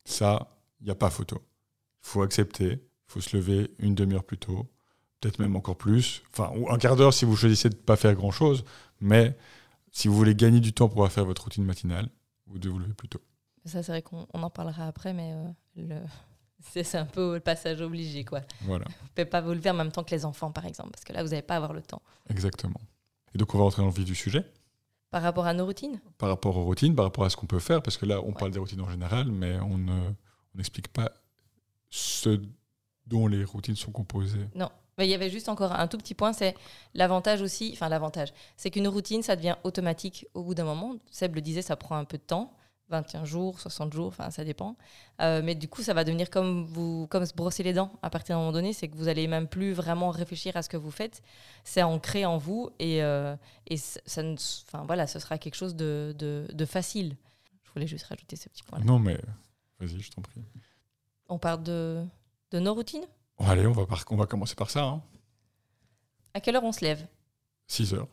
Ça, 0.04 0.56
il 0.80 0.84
n'y 0.84 0.90
a 0.90 0.94
pas 0.94 1.10
photo. 1.10 1.42
Il 2.04 2.08
faut 2.08 2.22
accepter, 2.22 2.72
il 2.72 3.12
faut 3.12 3.20
se 3.20 3.36
lever 3.36 3.74
une 3.78 3.94
demi-heure 3.94 4.24
plus 4.24 4.38
tôt, 4.38 4.70
peut-être 5.20 5.40
même 5.40 5.56
encore 5.56 5.76
plus, 5.76 6.22
enfin, 6.32 6.52
ou 6.56 6.70
un 6.70 6.78
quart 6.78 6.96
d'heure 6.96 7.12
si 7.12 7.24
vous 7.24 7.36
choisissez 7.36 7.68
de 7.68 7.74
ne 7.74 7.80
pas 7.80 7.96
faire 7.96 8.14
grand-chose, 8.14 8.64
mais 9.00 9.36
si 9.96 10.08
vous 10.08 10.14
voulez 10.14 10.34
gagner 10.34 10.60
du 10.60 10.74
temps 10.74 10.90
pour 10.90 11.10
faire 11.10 11.24
votre 11.24 11.44
routine 11.44 11.64
matinale, 11.64 12.10
vous 12.48 12.58
devez 12.58 12.70
vous 12.70 12.78
lever 12.80 12.92
plus 12.92 13.08
tôt. 13.08 13.22
Ça, 13.64 13.82
c'est 13.82 13.92
vrai 13.92 14.02
qu'on 14.02 14.26
en 14.30 14.50
parlera 14.50 14.86
après, 14.86 15.14
mais 15.14 15.32
euh, 15.78 16.04
c'est 16.60 16.98
un 16.98 17.06
peu 17.06 17.36
le 17.36 17.40
passage 17.40 17.80
obligé, 17.80 18.22
quoi. 18.22 18.42
Voilà. 18.60 18.84
Vous 18.84 19.04
ne 19.04 19.08
pouvez 19.14 19.24
pas 19.24 19.40
vous 19.40 19.52
lever 19.52 19.70
en 19.70 19.74
même 19.74 19.90
temps 19.90 20.04
que 20.04 20.10
les 20.10 20.26
enfants, 20.26 20.52
par 20.52 20.66
exemple, 20.66 20.90
parce 20.90 21.02
que 21.02 21.14
là, 21.14 21.22
vous 21.22 21.30
n'allez 21.30 21.40
pas 21.40 21.56
avoir 21.56 21.72
le 21.72 21.80
temps. 21.80 22.02
Exactement. 22.28 22.78
Et 23.34 23.38
donc, 23.38 23.54
on 23.54 23.58
va 23.58 23.64
rentrer 23.64 23.80
dans 23.80 23.88
le 23.88 23.94
vif 23.94 24.04
du 24.04 24.14
sujet. 24.14 24.44
Par 25.10 25.22
rapport 25.22 25.46
à 25.46 25.54
nos 25.54 25.64
routines? 25.64 25.98
Par 26.18 26.28
rapport 26.28 26.58
aux 26.58 26.64
routines, 26.64 26.94
par 26.94 27.06
rapport 27.06 27.24
à 27.24 27.30
ce 27.30 27.36
qu'on 27.38 27.46
peut 27.46 27.58
faire, 27.58 27.80
parce 27.80 27.96
que 27.96 28.04
là, 28.04 28.20
on 28.20 28.34
parle 28.34 28.50
des 28.50 28.58
routines 28.58 28.82
en 28.82 28.90
général, 28.90 29.32
mais 29.32 29.58
on 29.60 29.78
n'explique 30.54 30.88
pas 30.88 31.10
ce 31.88 32.38
dont 33.06 33.28
les 33.28 33.44
routines 33.44 33.76
sont 33.76 33.92
composées. 33.92 34.46
Non. 34.54 34.68
Mais 34.98 35.06
il 35.06 35.10
y 35.10 35.14
avait 35.14 35.30
juste 35.30 35.48
encore 35.48 35.72
un 35.72 35.88
tout 35.88 35.98
petit 35.98 36.14
point, 36.14 36.32
c'est 36.32 36.54
l'avantage 36.94 37.42
aussi, 37.42 37.70
enfin 37.74 37.88
l'avantage, 37.88 38.32
c'est 38.56 38.70
qu'une 38.70 38.88
routine, 38.88 39.22
ça 39.22 39.36
devient 39.36 39.56
automatique 39.62 40.26
au 40.34 40.42
bout 40.42 40.54
d'un 40.54 40.64
moment. 40.64 40.96
Seb 41.10 41.34
le 41.34 41.42
disait, 41.42 41.62
ça 41.62 41.76
prend 41.76 41.96
un 41.96 42.04
peu 42.04 42.16
de 42.16 42.22
temps. 42.22 42.52
21 42.88 43.24
jours, 43.24 43.58
60 43.60 43.92
jours, 43.92 44.06
enfin 44.08 44.30
ça 44.30 44.44
dépend. 44.44 44.76
Euh, 45.20 45.42
mais 45.42 45.54
du 45.54 45.68
coup, 45.68 45.82
ça 45.82 45.92
va 45.92 46.04
devenir 46.04 46.30
comme, 46.30 46.64
vous, 46.64 47.06
comme 47.08 47.26
se 47.26 47.34
brosser 47.34 47.62
les 47.62 47.72
dents 47.72 47.92
à 48.02 48.10
partir 48.10 48.36
d'un 48.36 48.40
moment 48.40 48.52
donné, 48.52 48.72
c'est 48.72 48.88
que 48.88 48.96
vous 48.96 49.08
allez 49.08 49.26
même 49.26 49.48
plus 49.48 49.72
vraiment 49.72 50.10
réfléchir 50.10 50.56
à 50.56 50.62
ce 50.62 50.68
que 50.68 50.76
vous 50.76 50.90
faites, 50.90 51.22
c'est 51.64 51.82
ancré 51.82 52.24
en 52.24 52.38
vous 52.38 52.70
et, 52.78 53.02
euh, 53.02 53.34
et 53.66 53.76
ça, 53.76 54.22
enfin, 54.22 54.84
voilà, 54.86 55.06
ce 55.06 55.18
sera 55.18 55.36
quelque 55.38 55.56
chose 55.56 55.74
de, 55.74 56.14
de, 56.16 56.46
de, 56.52 56.64
facile. 56.64 57.16
Je 57.64 57.72
voulais 57.72 57.88
juste 57.88 58.04
rajouter 58.06 58.36
ce 58.36 58.48
petit 58.48 58.62
point. 58.62 58.78
-là. 58.78 58.84
Non, 58.84 58.98
mais 59.00 59.18
vas-y, 59.80 60.00
je 60.00 60.10
t'en 60.12 60.22
prie. 60.22 60.42
On 61.28 61.38
parle 61.38 61.64
de, 61.64 62.04
de 62.52 62.60
nos 62.60 62.74
routines? 62.74 63.06
Allez, 63.38 63.66
on 63.66 63.72
va, 63.72 63.86
par, 63.86 64.04
on 64.10 64.16
va 64.16 64.26
commencer 64.26 64.54
par 64.54 64.70
ça. 64.70 64.84
Hein. 64.84 65.02
À 66.34 66.40
quelle 66.40 66.56
heure 66.56 66.64
on 66.64 66.72
se 66.72 66.84
lève? 66.84 67.06
6 67.66 67.94
heures. 67.94 68.08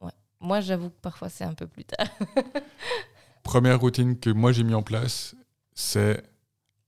Ouais. 0.00 0.12
Moi, 0.40 0.60
j'avoue 0.60 0.90
que 0.90 1.00
parfois 1.00 1.28
c'est 1.28 1.44
un 1.44 1.54
peu 1.54 1.66
plus 1.66 1.84
tard. 1.84 2.08
Première 3.42 3.80
routine 3.80 4.18
que 4.18 4.30
moi 4.30 4.52
j'ai 4.52 4.62
mis 4.62 4.74
en 4.74 4.82
place, 4.82 5.34
c'est 5.74 6.22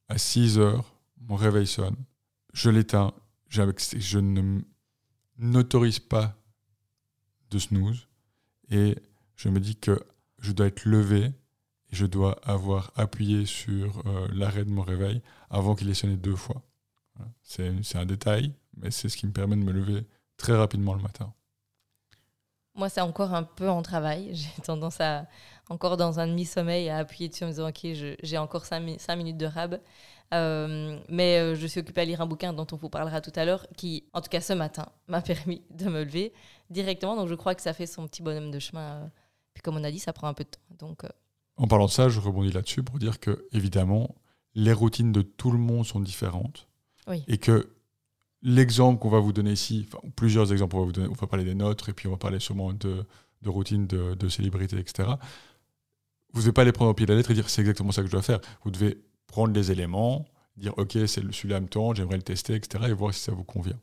à 0.08 0.18
6 0.18 0.58
heures, 0.58 0.94
mon 1.20 1.34
réveil 1.34 1.66
sonne, 1.66 1.96
je 2.52 2.70
l'éteins, 2.70 3.12
je 3.48 4.18
ne 4.18 4.60
n'autorise 5.38 5.98
pas 5.98 6.36
de 7.50 7.58
snooze 7.58 8.06
et 8.70 8.96
je 9.36 9.48
me 9.48 9.60
dis 9.60 9.76
que 9.76 10.00
je 10.38 10.52
dois 10.52 10.66
être 10.66 10.84
levé 10.84 11.24
et 11.24 11.32
je 11.90 12.06
dois 12.06 12.38
avoir 12.44 12.92
appuyé 12.96 13.46
sur 13.46 14.02
euh, 14.06 14.28
l'arrêt 14.32 14.64
de 14.64 14.70
mon 14.70 14.82
réveil 14.82 15.22
avant 15.50 15.74
qu'il 15.74 15.90
ait 15.90 15.94
sonné 15.94 16.16
deux 16.16 16.36
fois. 16.36 16.62
C'est 17.42 17.96
un 17.96 18.06
détail, 18.06 18.54
mais 18.76 18.90
c'est 18.90 19.08
ce 19.08 19.16
qui 19.16 19.26
me 19.26 19.32
permet 19.32 19.56
de 19.56 19.62
me 19.62 19.72
lever 19.72 20.06
très 20.36 20.54
rapidement 20.54 20.94
le 20.94 21.02
matin. 21.02 21.32
Moi, 22.76 22.88
c'est 22.88 23.00
encore 23.00 23.34
un 23.34 23.44
peu 23.44 23.68
en 23.68 23.82
travail. 23.82 24.30
J'ai 24.34 24.62
tendance 24.62 25.00
à, 25.00 25.26
encore 25.68 25.96
dans 25.96 26.20
un 26.20 26.26
demi-sommeil, 26.26 26.88
à 26.88 26.98
appuyer 26.98 27.28
dessus 27.28 27.44
en 27.44 27.48
me 27.48 27.52
disant 27.52 27.68
Ok, 27.68 27.86
j'ai 28.22 28.38
encore 28.38 28.66
5 28.66 28.80
minutes 29.16 29.36
de 29.36 29.46
rab. 29.46 29.80
Euh, 30.32 30.98
mais 31.08 31.38
euh, 31.38 31.54
je 31.54 31.66
suis 31.66 31.80
occupée 31.80 32.00
à 32.00 32.04
lire 32.04 32.20
un 32.20 32.26
bouquin 32.26 32.52
dont 32.52 32.66
on 32.72 32.76
vous 32.76 32.88
parlera 32.88 33.20
tout 33.20 33.32
à 33.36 33.44
l'heure, 33.44 33.66
qui, 33.76 34.04
en 34.12 34.20
tout 34.20 34.30
cas 34.30 34.40
ce 34.40 34.52
matin, 34.52 34.86
m'a 35.08 35.20
permis 35.20 35.62
de 35.70 35.88
me 35.88 36.02
lever 36.02 36.32
directement. 36.70 37.14
Donc 37.16 37.28
je 37.28 37.34
crois 37.34 37.54
que 37.54 37.62
ça 37.62 37.72
fait 37.72 37.86
son 37.86 38.06
petit 38.08 38.22
bonhomme 38.22 38.50
de 38.50 38.58
chemin. 38.58 39.02
Euh. 39.02 39.06
Puis 39.52 39.62
comme 39.62 39.76
on 39.76 39.84
a 39.84 39.90
dit, 39.90 40.00
ça 40.00 40.12
prend 40.12 40.26
un 40.26 40.34
peu 40.34 40.44
de 40.44 40.48
temps. 40.48 40.86
Donc, 40.86 41.04
En 41.56 41.68
parlant 41.68 41.86
de 41.86 41.90
ça, 41.90 42.08
je 42.08 42.18
rebondis 42.18 42.50
là-dessus 42.50 42.82
pour 42.82 42.98
dire 42.98 43.20
que, 43.20 43.46
évidemment, 43.52 44.16
les 44.56 44.72
routines 44.72 45.12
de 45.12 45.22
tout 45.22 45.52
le 45.52 45.58
monde 45.58 45.86
sont 45.86 46.00
différentes. 46.00 46.66
Et 47.28 47.38
que 47.38 47.68
l'exemple 48.42 49.00
qu'on 49.00 49.10
va 49.10 49.20
vous 49.20 49.32
donner 49.32 49.52
ici, 49.52 49.86
plusieurs 50.16 50.52
exemples, 50.52 50.76
on 50.76 50.80
va, 50.80 50.84
vous 50.86 50.92
donner, 50.92 51.08
on 51.08 51.14
va 51.14 51.26
parler 51.26 51.44
des 51.44 51.54
nôtres, 51.54 51.88
et 51.88 51.92
puis 51.92 52.08
on 52.08 52.12
va 52.12 52.16
parler 52.16 52.40
sûrement 52.40 52.72
de, 52.72 53.04
de 53.42 53.48
routines 53.48 53.86
de, 53.86 54.14
de 54.14 54.28
célébrités, 54.28 54.78
etc. 54.78 55.08
Vous 56.32 56.40
ne 56.40 56.44
devez 56.44 56.52
pas 56.52 56.64
les 56.64 56.72
prendre 56.72 56.90
au 56.90 56.94
pied 56.94 57.06
de 57.06 57.12
la 57.12 57.16
lettre 57.16 57.30
et 57.30 57.34
dire 57.34 57.48
c'est 57.48 57.60
exactement 57.60 57.92
ça 57.92 58.02
que 58.02 58.08
je 58.08 58.12
dois 58.12 58.22
faire. 58.22 58.40
Vous 58.64 58.70
devez 58.70 58.98
prendre 59.26 59.54
les 59.54 59.70
éléments, 59.70 60.26
dire 60.56 60.76
ok, 60.78 60.92
c'est 60.92 61.06
celui-là 61.06 61.60
me 61.60 61.68
tente, 61.68 61.96
j'aimerais 61.96 62.16
le 62.16 62.22
tester, 62.22 62.54
etc. 62.54 62.84
et 62.88 62.92
voir 62.92 63.14
si 63.14 63.20
ça 63.20 63.32
vous 63.32 63.44
convient. 63.44 63.78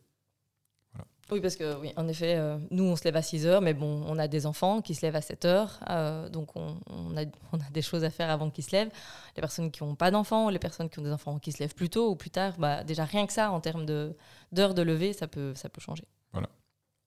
Voilà. 1.31 1.37
Oui, 1.37 1.41
parce 1.41 1.55
que, 1.55 1.79
oui, 1.79 1.93
en 1.95 2.07
effet, 2.07 2.35
euh, 2.35 2.57
nous, 2.71 2.83
on 2.83 2.95
se 2.95 3.03
lève 3.05 3.15
à 3.15 3.21
6 3.21 3.45
heures, 3.45 3.61
mais 3.61 3.73
bon, 3.73 4.03
on 4.05 4.17
a 4.19 4.27
des 4.27 4.45
enfants 4.45 4.81
qui 4.81 4.95
se 4.95 5.01
lèvent 5.05 5.15
à 5.15 5.21
7 5.21 5.45
heures, 5.45 5.79
euh, 5.89 6.29
donc 6.29 6.55
on, 6.55 6.77
on 6.87 7.15
a, 7.17 7.23
on 7.53 7.59
a 7.59 7.69
des 7.71 7.81
choses 7.81 8.03
à 8.03 8.09
faire 8.09 8.29
avant 8.29 8.49
qu'ils 8.49 8.65
se 8.65 8.71
lèvent. 8.71 8.91
Les 9.35 9.41
personnes 9.41 9.71
qui 9.71 9.83
n'ont 9.83 9.95
pas 9.95 10.11
d'enfants, 10.11 10.49
les 10.49 10.59
personnes 10.59 10.89
qui 10.89 10.99
ont 10.99 11.03
des 11.03 11.11
enfants 11.11 11.39
qui 11.39 11.51
se 11.51 11.59
lèvent 11.59 11.75
plus 11.75 11.89
tôt 11.89 12.11
ou 12.11 12.15
plus 12.15 12.29
tard, 12.31 12.55
bah, 12.57 12.83
déjà 12.83 13.05
rien 13.05 13.25
que 13.25 13.33
ça, 13.33 13.51
en 13.51 13.61
termes 13.61 13.85
de- 13.85 14.15
d'heures 14.51 14.73
de, 14.73 14.81
lever, 14.81 15.13
ça 15.13 15.27
peut, 15.27 15.53
ça 15.55 15.69
peut 15.69 15.81
changer. 15.81 16.03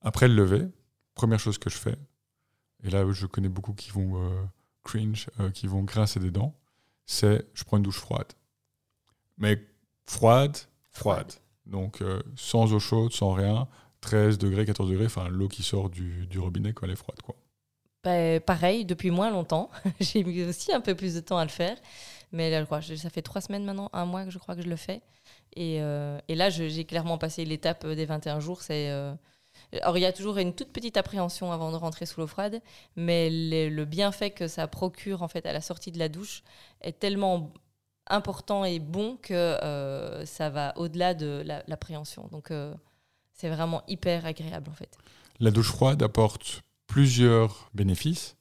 Après 0.01 0.27
le 0.27 0.35
lever, 0.35 0.67
première 1.15 1.39
chose 1.39 1.57
que 1.57 1.69
je 1.69 1.77
fais, 1.77 1.95
et 2.83 2.91
là 2.91 3.03
je 3.11 3.25
connais 3.25 3.49
beaucoup 3.49 3.73
qui 3.73 3.89
vont 3.89 4.21
euh, 4.23 4.43
cringe, 4.83 5.27
qui 5.55 5.65
vont 5.65 5.81
grincer 5.81 6.19
des 6.19 6.29
dents, 6.29 6.53
c'est 7.07 7.47
je 7.55 7.63
prends 7.63 7.77
une 7.77 7.83
douche 7.83 7.99
froide. 7.99 8.31
Mais 9.39 9.65
froide, 10.05 10.57
froide. 10.91 11.31
Donc 11.65 12.03
sans 12.35 12.71
eau 12.73 12.79
chaude, 12.79 13.13
sans 13.13 13.33
rien, 13.33 13.67
13 14.05 14.37
degrés, 14.37 14.65
14 14.65 14.89
degrés, 14.89 15.07
enfin 15.07 15.27
l'eau 15.29 15.47
qui 15.47 15.63
sort 15.63 15.89
du, 15.89 16.27
robinet, 16.37 16.73
quoi, 16.73 16.87
elle 16.87 16.93
est 16.93 16.97
froide. 16.97 17.19
Quoi. 17.23 17.35
Bah, 18.03 18.39
pareil, 18.39 18.85
depuis 18.85 19.09
moins 19.09 19.31
longtemps. 19.31 19.71
J'ai 19.99 20.23
mis 20.23 20.43
aussi 20.43 20.71
un 20.71 20.79
peu 20.79 20.93
plus 20.93 21.15
de 21.15 21.21
temps 21.21 21.39
à 21.39 21.43
le 21.43 21.49
faire. 21.49 21.75
Mais 22.31 22.51
là, 22.51 22.65
ça 22.81 23.09
fait 23.09 23.23
trois 23.23 23.41
semaines 23.41 23.65
maintenant, 23.65 23.89
un 23.93 24.05
mois 24.05 24.25
que 24.25 24.29
je 24.29 24.37
crois 24.37 24.55
que 24.55 24.61
je 24.61 24.67
le 24.67 24.75
fais. 24.75 25.01
Et, 25.55 25.81
euh, 25.81 26.19
là, 26.29 26.49
j'ai 26.49 26.85
clairement 26.85 27.17
passé 27.17 27.45
l'étape 27.45 27.85
des 27.87 28.05
21 28.05 28.39
jours. 28.39 28.61
C'est, 28.61 28.91
euh, 28.91 29.13
Alors, 29.81 29.97
il 29.97 30.01
y 30.01 30.05
a 30.05 30.13
toujours 30.13 30.37
une 30.37 30.53
toute 30.53 30.71
petite 30.71 30.97
appréhension 30.97 31.51
avant 31.51 31.71
de 31.71 31.77
rentrer 31.77 32.05
sous 32.05 32.21
l'eau 32.21 32.27
froide. 32.27 32.61
Mais 32.95 33.29
le, 33.31 33.85
bienfait 33.85 34.29
que 34.29 34.47
ça 34.47 34.67
procure 34.67 35.23
en 35.23 35.27
fait 35.27 35.45
à 35.47 35.53
la 35.53 35.61
sortie 35.61 35.91
de 35.91 35.97
la 35.99 36.09
douche 36.09 36.43
est 36.81 36.99
tellement 36.99 37.51
important 38.07 38.65
et 38.65 38.77
bon 38.79 39.17
que 39.17 39.33
euh, 39.33 40.25
ça 40.25 40.49
va 40.51 40.77
au-delà 40.77 41.15
de 41.15 41.41
la- 41.43 41.63
l'appréhension. 41.67 42.27
Donc, 42.31 42.51
euh, 42.51 42.73
c'est 43.35 43.49
vraiment 43.49 43.83
hyper 43.87 44.25
agréable 44.25 44.69
en 44.69 44.73
fait. 44.73 44.97
La 45.39 45.51
douche 45.51 45.71
froide 45.71 46.01
apporte 46.01 46.63
plusieurs 46.87 47.69
bénéfices. 47.73 48.37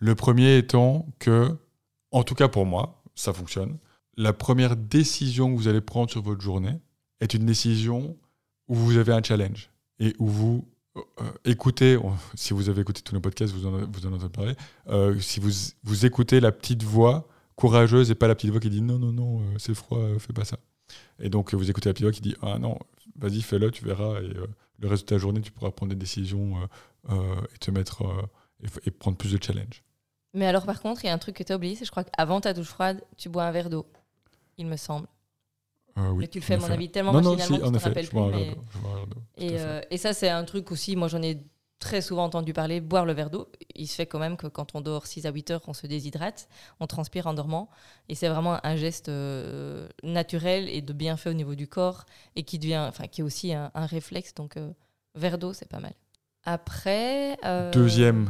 Le 0.00 0.14
premier 0.14 0.58
étant 0.58 1.06
que, 1.18 1.56
en 2.10 2.24
tout 2.24 2.34
cas 2.34 2.48
pour 2.48 2.66
moi, 2.66 3.02
ça 3.14 3.32
fonctionne. 3.32 3.78
La 4.16 4.32
première 4.32 4.76
décision 4.76 5.52
que 5.52 5.56
vous 5.56 5.68
allez 5.68 5.80
prendre 5.80 6.10
sur 6.10 6.22
votre 6.22 6.40
journée 6.40 6.80
est 7.20 7.34
une 7.34 7.46
décision 7.46 8.16
où 8.68 8.74
vous 8.74 8.96
avez 8.96 9.12
un 9.12 9.22
challenge 9.22 9.70
et 10.00 10.14
où 10.18 10.26
vous 10.26 10.68
euh, 10.96 11.00
euh, 11.20 11.30
écoutez, 11.44 11.98
si 12.34 12.52
vous 12.52 12.68
avez 12.68 12.82
écouté 12.82 13.02
tous 13.02 13.14
nos 13.14 13.20
podcasts, 13.20 13.52
vous 13.52 13.66
en, 13.66 13.82
entendez 13.82 14.28
parler, 14.28 14.54
euh, 14.88 15.18
si 15.20 15.40
vous, 15.40 15.50
vous 15.82 16.06
écoutez 16.06 16.40
la 16.40 16.52
petite 16.52 16.82
voix 16.82 17.28
courageuse 17.56 18.10
et 18.10 18.14
pas 18.14 18.28
la 18.28 18.34
petite 18.34 18.50
voix 18.50 18.60
qui 18.60 18.70
dit 18.70 18.82
non, 18.82 18.98
non, 18.98 19.12
non, 19.12 19.40
c'est 19.58 19.74
froid, 19.74 20.00
fais 20.18 20.32
pas 20.32 20.44
ça. 20.44 20.58
Et 21.18 21.28
donc 21.28 21.54
vous 21.54 21.70
écoutez 21.70 21.88
la 21.88 21.92
petite 21.94 22.04
voix 22.04 22.12
qui 22.12 22.20
dit 22.20 22.36
ah 22.42 22.58
non, 22.58 22.78
vas-y, 23.16 23.42
fais-le, 23.42 23.70
tu 23.70 23.84
verras, 23.84 24.20
et 24.20 24.36
euh, 24.36 24.46
le 24.80 24.88
reste 24.88 25.04
de 25.04 25.08
ta 25.08 25.18
journée, 25.18 25.40
tu 25.40 25.52
pourras 25.52 25.70
prendre 25.70 25.90
des 25.90 25.98
décisions 25.98 26.56
euh, 26.56 27.12
euh, 27.12 27.46
et 27.54 27.58
te 27.58 27.70
mettre 27.70 28.02
et, 28.84 28.90
prendre 28.90 29.16
plus 29.16 29.32
de 29.32 29.42
challenge. 29.42 29.82
Mais 30.32 30.46
alors, 30.46 30.66
par 30.66 30.80
contre, 30.80 31.04
il 31.04 31.06
y 31.06 31.10
a 31.10 31.12
un 31.14 31.18
truc 31.18 31.36
que 31.36 31.44
tu 31.44 31.52
as 31.52 31.56
oublié, 31.56 31.76
c'est 31.76 31.84
je 31.84 31.90
crois 31.90 32.04
qu'avant 32.04 32.40
ta 32.40 32.52
douche 32.52 32.68
froide, 32.68 33.02
tu 33.16 33.28
bois 33.28 33.44
un 33.44 33.52
verre 33.52 33.70
d'eau, 33.70 33.86
il 34.58 34.66
me 34.66 34.76
semble. 34.76 35.06
Euh, 35.96 36.10
oui, 36.10 36.22
mais 36.22 36.28
tu 36.28 36.40
le 36.40 36.44
fais, 36.44 36.54
à 36.54 36.58
mon 36.58 36.70
avis, 36.70 36.90
tellement 36.90 37.12
Non, 37.12 37.20
non, 37.20 37.38
si, 37.38 37.56
que 37.56 37.62
en 37.62 37.72
effet, 37.72 38.02
je 38.02 38.10
plus, 38.10 38.18
mais- 38.18 38.56
Et, 39.36 39.60
euh, 39.60 39.80
et 39.90 39.96
ça, 39.96 40.12
c'est 40.12 40.28
un 40.28 40.42
truc 40.44 40.72
aussi, 40.72 40.96
moi 40.96 41.06
j'en 41.06 41.22
ai 41.22 41.40
très 41.78 42.00
souvent 42.00 42.24
entendu 42.24 42.52
parler, 42.54 42.80
boire 42.80 43.04
le 43.04 43.12
verre 43.12 43.28
d'eau. 43.30 43.48
Il 43.74 43.86
se 43.86 43.94
fait 43.96 44.06
quand 44.06 44.18
même 44.18 44.36
que 44.36 44.46
quand 44.46 44.74
on 44.74 44.80
dort 44.80 45.06
6 45.06 45.26
à 45.26 45.30
8 45.32 45.50
heures, 45.50 45.60
on 45.66 45.74
se 45.74 45.86
déshydrate, 45.86 46.48
on 46.80 46.86
transpire 46.86 47.26
en 47.26 47.34
dormant. 47.34 47.68
Et 48.08 48.14
c'est 48.14 48.28
vraiment 48.28 48.58
un 48.64 48.76
geste 48.76 49.08
euh, 49.10 49.88
naturel 50.02 50.68
et 50.70 50.80
de 50.80 50.92
bienfait 50.92 51.30
au 51.30 51.34
niveau 51.34 51.54
du 51.54 51.68
corps 51.68 52.06
et 52.36 52.42
qui, 52.42 52.58
devient, 52.58 52.84
enfin, 52.88 53.06
qui 53.06 53.20
est 53.20 53.24
aussi 53.24 53.52
un, 53.52 53.70
un 53.74 53.86
réflexe. 53.86 54.34
Donc, 54.34 54.56
euh, 54.56 54.70
verre 55.14 55.36
d'eau, 55.38 55.52
c'est 55.52 55.68
pas 55.68 55.80
mal. 55.80 55.92
Après. 56.44 57.36
euh, 57.44 57.70
Deuxième. 57.70 58.28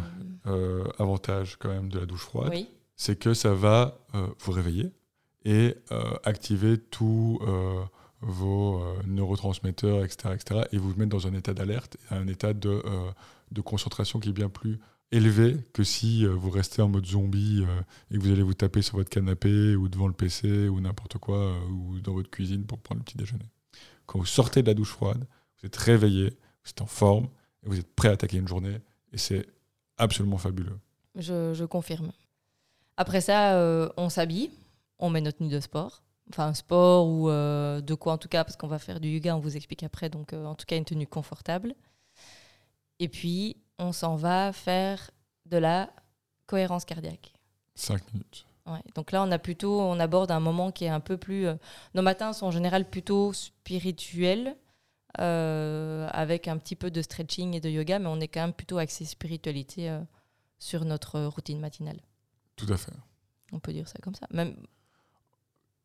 Avantage 0.98 1.56
quand 1.58 1.70
même 1.70 1.88
de 1.88 1.98
la 2.00 2.06
douche 2.06 2.20
froide, 2.24 2.50
Oui. 2.50 2.68
c'est 2.96 3.18
que 3.18 3.32
ça 3.32 3.54
va 3.54 3.98
vous 4.40 4.52
réveiller 4.52 4.92
et 5.46 5.74
activer 6.24 6.76
tous 6.78 7.38
euh, 7.46 7.82
vos 8.20 8.82
neurotransmetteurs, 9.06 10.04
etc., 10.04 10.34
etc., 10.34 10.60
et 10.72 10.76
vous 10.78 10.94
mettre 10.96 11.10
dans 11.10 11.26
un 11.26 11.32
état 11.34 11.54
d'alerte, 11.54 11.96
un 12.10 12.26
état 12.28 12.52
de, 12.52 12.68
euh, 12.84 13.10
de 13.50 13.60
concentration 13.60 14.20
qui 14.20 14.30
est 14.30 14.32
bien 14.32 14.48
plus 14.48 14.78
élevé 15.14 15.58
que 15.72 15.84
si 15.84 16.26
euh, 16.26 16.30
vous 16.30 16.50
restez 16.50 16.82
en 16.82 16.88
mode 16.88 17.06
zombie 17.06 17.64
euh, 17.66 17.80
et 18.10 18.18
que 18.18 18.22
vous 18.22 18.32
allez 18.32 18.42
vous 18.42 18.54
taper 18.54 18.82
sur 18.82 18.96
votre 18.96 19.10
canapé 19.10 19.76
ou 19.76 19.88
devant 19.88 20.08
le 20.08 20.12
PC 20.12 20.68
ou 20.68 20.80
n'importe 20.80 21.18
quoi, 21.18 21.38
euh, 21.38 21.68
ou 21.68 22.00
dans 22.00 22.12
votre 22.12 22.30
cuisine 22.30 22.64
pour 22.64 22.78
prendre 22.78 23.00
le 23.00 23.04
petit 23.04 23.16
déjeuner. 23.16 23.44
Quand 24.06 24.18
vous 24.18 24.26
sortez 24.26 24.62
de 24.62 24.66
la 24.66 24.74
douche 24.74 24.90
froide, 24.90 25.24
vous 25.60 25.66
êtes 25.66 25.76
réveillé, 25.76 26.30
vous 26.64 26.70
êtes 26.70 26.82
en 26.82 26.86
forme, 26.86 27.28
et 27.64 27.68
vous 27.68 27.78
êtes 27.78 27.94
prêt 27.94 28.08
à 28.08 28.12
attaquer 28.12 28.38
une 28.38 28.48
journée, 28.48 28.78
et 29.12 29.18
c'est 29.18 29.46
absolument 29.96 30.36
fabuleux. 30.36 30.78
Je, 31.14 31.64
confirme. 31.64 32.10
Après 32.96 33.20
ça, 33.20 33.56
on 33.96 34.08
s'habille, 34.08 34.50
on 34.98 35.08
met 35.08 35.20
notre 35.20 35.38
tenue 35.38 35.48
de 35.48 35.60
sport. 35.60 36.02
Enfin, 36.30 36.52
sport 36.54 37.08
ou 37.08 37.28
de 37.28 37.94
quoi 37.94 38.12
en 38.12 38.18
tout 38.18 38.28
cas, 38.28 38.44
parce 38.44 38.56
qu'on 38.56 38.68
va 38.68 38.78
faire 38.78 39.00
du 39.00 39.08
yoga, 39.08 39.36
on 39.36 39.40
vous 39.40 39.56
explique 39.56 39.84
après. 39.84 40.10
Donc, 40.10 40.32
en 40.34 40.54
tout 40.54 40.66
cas, 40.66 40.76
une 40.76 40.84
tenue 40.84 41.06
confortable. 41.06 41.74
Et 43.04 43.08
puis, 43.08 43.56
on 43.78 43.92
s'en 43.92 44.16
va 44.16 44.50
faire 44.54 45.10
de 45.44 45.58
la 45.58 45.90
cohérence 46.46 46.86
cardiaque. 46.86 47.34
Cinq 47.74 48.00
minutes. 48.14 48.46
Ouais. 48.64 48.80
Donc 48.94 49.12
là, 49.12 49.22
on 49.22 49.30
a 49.30 49.38
plutôt, 49.38 49.78
on 49.78 50.00
aborde 50.00 50.30
un 50.30 50.40
moment 50.40 50.72
qui 50.72 50.86
est 50.86 50.88
un 50.88 51.00
peu 51.00 51.18
plus. 51.18 51.46
euh, 51.46 51.54
nos 51.94 52.00
matins 52.00 52.32
sont 52.32 52.46
en 52.46 52.50
général 52.50 52.88
plutôt 52.88 53.34
spirituels, 53.34 54.56
euh, 55.20 56.08
avec 56.12 56.48
un 56.48 56.56
petit 56.56 56.76
peu 56.76 56.90
de 56.90 57.02
stretching 57.02 57.52
et 57.52 57.60
de 57.60 57.68
yoga, 57.68 57.98
mais 57.98 58.06
on 58.08 58.20
est 58.20 58.28
quand 58.28 58.40
même 58.40 58.54
plutôt 58.54 58.78
axé 58.78 59.04
spiritualité 59.04 59.90
euh, 59.90 60.00
sur 60.58 60.86
notre 60.86 61.20
routine 61.26 61.60
matinale. 61.60 62.00
Tout 62.56 62.72
à 62.72 62.78
fait. 62.78 62.92
On 63.52 63.58
peut 63.60 63.74
dire 63.74 63.86
ça 63.86 63.98
comme 64.02 64.14
ça. 64.14 64.26
Même, 64.30 64.56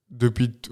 Depuis. 0.10 0.54
t- 0.54 0.72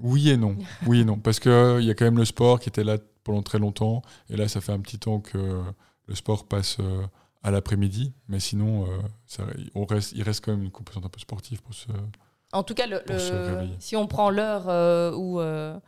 Oui 0.00 0.28
et 0.28 0.36
non. 0.36 0.56
Oui 0.86 1.02
et 1.02 1.04
non. 1.04 1.18
Parce 1.20 1.38
qu'il 1.38 1.84
y 1.84 1.90
a 1.90 1.94
quand 1.94 2.04
même 2.04 2.18
le 2.18 2.24
sport 2.24 2.58
qui 2.58 2.68
était 2.68 2.82
là 2.84 2.98
pendant 3.26 3.42
très 3.42 3.58
longtemps. 3.58 4.02
Et 4.30 4.36
là, 4.36 4.48
ça 4.48 4.60
fait 4.60 4.72
un 4.72 4.80
petit 4.80 4.98
temps 4.98 5.20
que 5.20 5.62
le 6.06 6.14
sport 6.14 6.46
passe 6.46 6.76
euh, 6.80 7.02
à 7.42 7.50
l'après-midi. 7.50 8.12
Mais 8.28 8.40
sinon, 8.40 8.84
euh, 8.84 8.98
ça- 9.26 9.44
on 9.74 9.84
reste, 9.84 10.12
il 10.12 10.22
reste 10.22 10.44
quand 10.44 10.52
même 10.52 10.62
une 10.64 10.70
composante 10.70 11.04
un 11.04 11.08
peu 11.08 11.20
sportive 11.20 11.60
pour 11.62 11.74
se. 11.74 11.88
en 12.52 12.62
tout 12.62 12.74
cas, 12.74 12.86
le, 12.86 13.02
si 13.78 13.96
on 13.96 14.06
prend 14.06 14.30
l'heure 14.30 14.68
euh, 14.68 15.12
où 15.14 15.40
euh, 15.40 15.78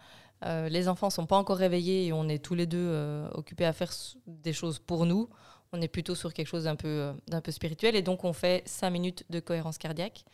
euh, 0.44 0.68
les 0.68 0.88
enfants 0.88 1.10
sont 1.10 1.26
pas 1.26 1.36
encore 1.36 1.56
réveillés 1.56 2.06
et 2.06 2.12
on 2.12 2.28
est 2.28 2.38
tous 2.44 2.54
les 2.54 2.66
deux 2.66 3.24
occupés 3.34 3.64
à 3.64 3.72
faire 3.72 3.92
des 4.26 4.52
choses 4.52 4.78
pour 4.80 5.06
nous, 5.06 5.28
on 5.72 5.80
est 5.80 5.88
plutôt 5.88 6.14
sur 6.14 6.32
quelque 6.32 6.46
chose 6.48 6.64
d'un 6.64 6.76
peu, 6.76 7.12
d'un 7.28 7.40
peu 7.40 7.52
spirituel. 7.52 7.94
Et 7.94 8.02
donc, 8.02 8.24
on 8.24 8.32
fait 8.32 8.62
5 8.66 8.90
minutes 8.90 9.24
de 9.30 9.38
cohérence 9.40 9.78
cardiaque. 9.78 10.24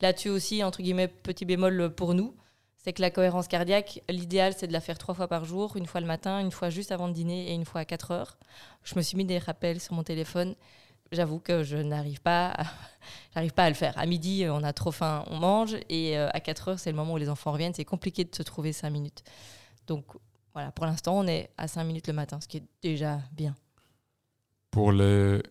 Là-dessus 0.00 0.28
aussi, 0.30 0.62
entre 0.64 0.82
guillemets, 0.82 1.08
petit 1.08 1.44
bémol 1.44 1.92
pour 1.94 2.14
nous, 2.14 2.34
c'est 2.84 2.92
que 2.92 3.00
la 3.00 3.10
cohérence 3.10 3.48
cardiaque, 3.48 4.02
l'idéal, 4.10 4.54
c'est 4.56 4.66
de 4.66 4.72
la 4.72 4.80
faire 4.82 4.98
trois 4.98 5.14
fois 5.14 5.26
par 5.26 5.44
jour, 5.46 5.76
une 5.76 5.86
fois 5.86 6.00
le 6.02 6.06
matin, 6.06 6.38
une 6.40 6.50
fois 6.50 6.68
juste 6.70 6.92
avant 6.92 7.08
de 7.08 7.14
dîner 7.14 7.50
et 7.50 7.54
une 7.54 7.64
fois 7.64 7.80
à 7.80 7.84
4 7.86 8.10
heures. 8.10 8.36
Je 8.84 8.94
me 8.96 9.00
suis 9.00 9.16
mis 9.16 9.24
des 9.24 9.38
rappels 9.38 9.80
sur 9.80 9.94
mon 9.94 10.02
téléphone. 10.02 10.54
J'avoue 11.10 11.38
que 11.38 11.62
je 11.62 11.76
n'arrive 11.78 12.20
pas, 12.20 12.54
à, 13.34 13.48
pas 13.56 13.64
à 13.64 13.68
le 13.70 13.74
faire. 13.74 13.96
À 13.98 14.04
midi, 14.04 14.44
on 14.50 14.62
a 14.62 14.72
trop 14.74 14.92
faim, 14.92 15.24
on 15.28 15.36
mange, 15.38 15.76
et 15.88 16.18
euh, 16.18 16.28
à 16.34 16.40
4 16.40 16.68
heures, 16.68 16.78
c'est 16.78 16.90
le 16.90 16.96
moment 16.96 17.14
où 17.14 17.16
les 17.16 17.28
enfants 17.30 17.52
reviennent. 17.52 17.72
C'est 17.74 17.84
compliqué 17.86 18.24
de 18.24 18.34
se 18.34 18.42
trouver 18.42 18.72
5 18.74 18.90
minutes. 18.90 19.22
Donc 19.86 20.04
voilà, 20.52 20.70
pour 20.70 20.84
l'instant, 20.84 21.16
on 21.18 21.26
est 21.26 21.50
à 21.56 21.66
5 21.68 21.84
minutes 21.84 22.06
le 22.06 22.12
matin, 22.12 22.38
ce 22.40 22.48
qui 22.48 22.58
est 22.58 22.64
déjà 22.82 23.18
bien. 23.32 23.54
Pour 24.70 24.92
les 24.92 25.42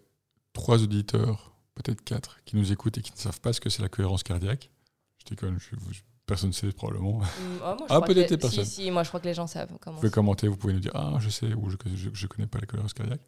trois 0.53 0.83
auditeurs, 0.83 1.51
peut-être 1.75 2.03
quatre, 2.03 2.39
qui 2.45 2.55
nous 2.57 2.71
écoutent 2.71 2.97
et 2.97 3.01
qui 3.01 3.11
ne 3.11 3.17
savent 3.17 3.39
pas 3.41 3.53
ce 3.53 3.59
que 3.61 3.69
c'est 3.69 3.81
la 3.81 3.89
cohérence 3.89 4.21
cardiaque, 4.23 4.69
je 5.17 5.25
déconne, 5.29 5.57
je, 5.59 5.75
vous- 5.77 5.91
personne 6.25 6.49
ne 6.49 6.53
sait 6.53 6.71
probablement. 6.71 7.19
Vous 7.19 7.23
Mm, 7.25 7.59
oh, 7.63 7.75
moi, 7.79 7.87
Ah, 7.89 8.01
que 8.01 8.07
peut-être 8.13 8.31
les- 8.31 8.37
personnes. 8.37 8.65
Si, 8.65 8.83
si, 8.83 8.91
moi 8.91 9.03
je 9.03 9.09
crois 9.09 9.19
que 9.19 9.27
les 9.27 9.33
gens 9.33 9.47
savent 9.47 9.71
comment. 9.81 9.97
pouvez 9.97 10.11
commenter, 10.11 10.47
vous 10.47 10.57
pouvez 10.57 10.73
nous 10.73 10.79
dire 10.79 10.91
Ah, 10.95 11.13
je 11.19 11.29
sais, 11.29 11.53
ou 11.53 11.69
je 11.69 11.75
ne 11.75 12.27
connais 12.27 12.47
pas 12.47 12.59
la 12.59 12.65
cohérence 12.65 12.93
cardiaque. 12.93 13.21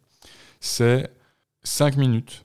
C'est 0.60 1.10
cinq 1.62 1.96
minutes 1.96 2.44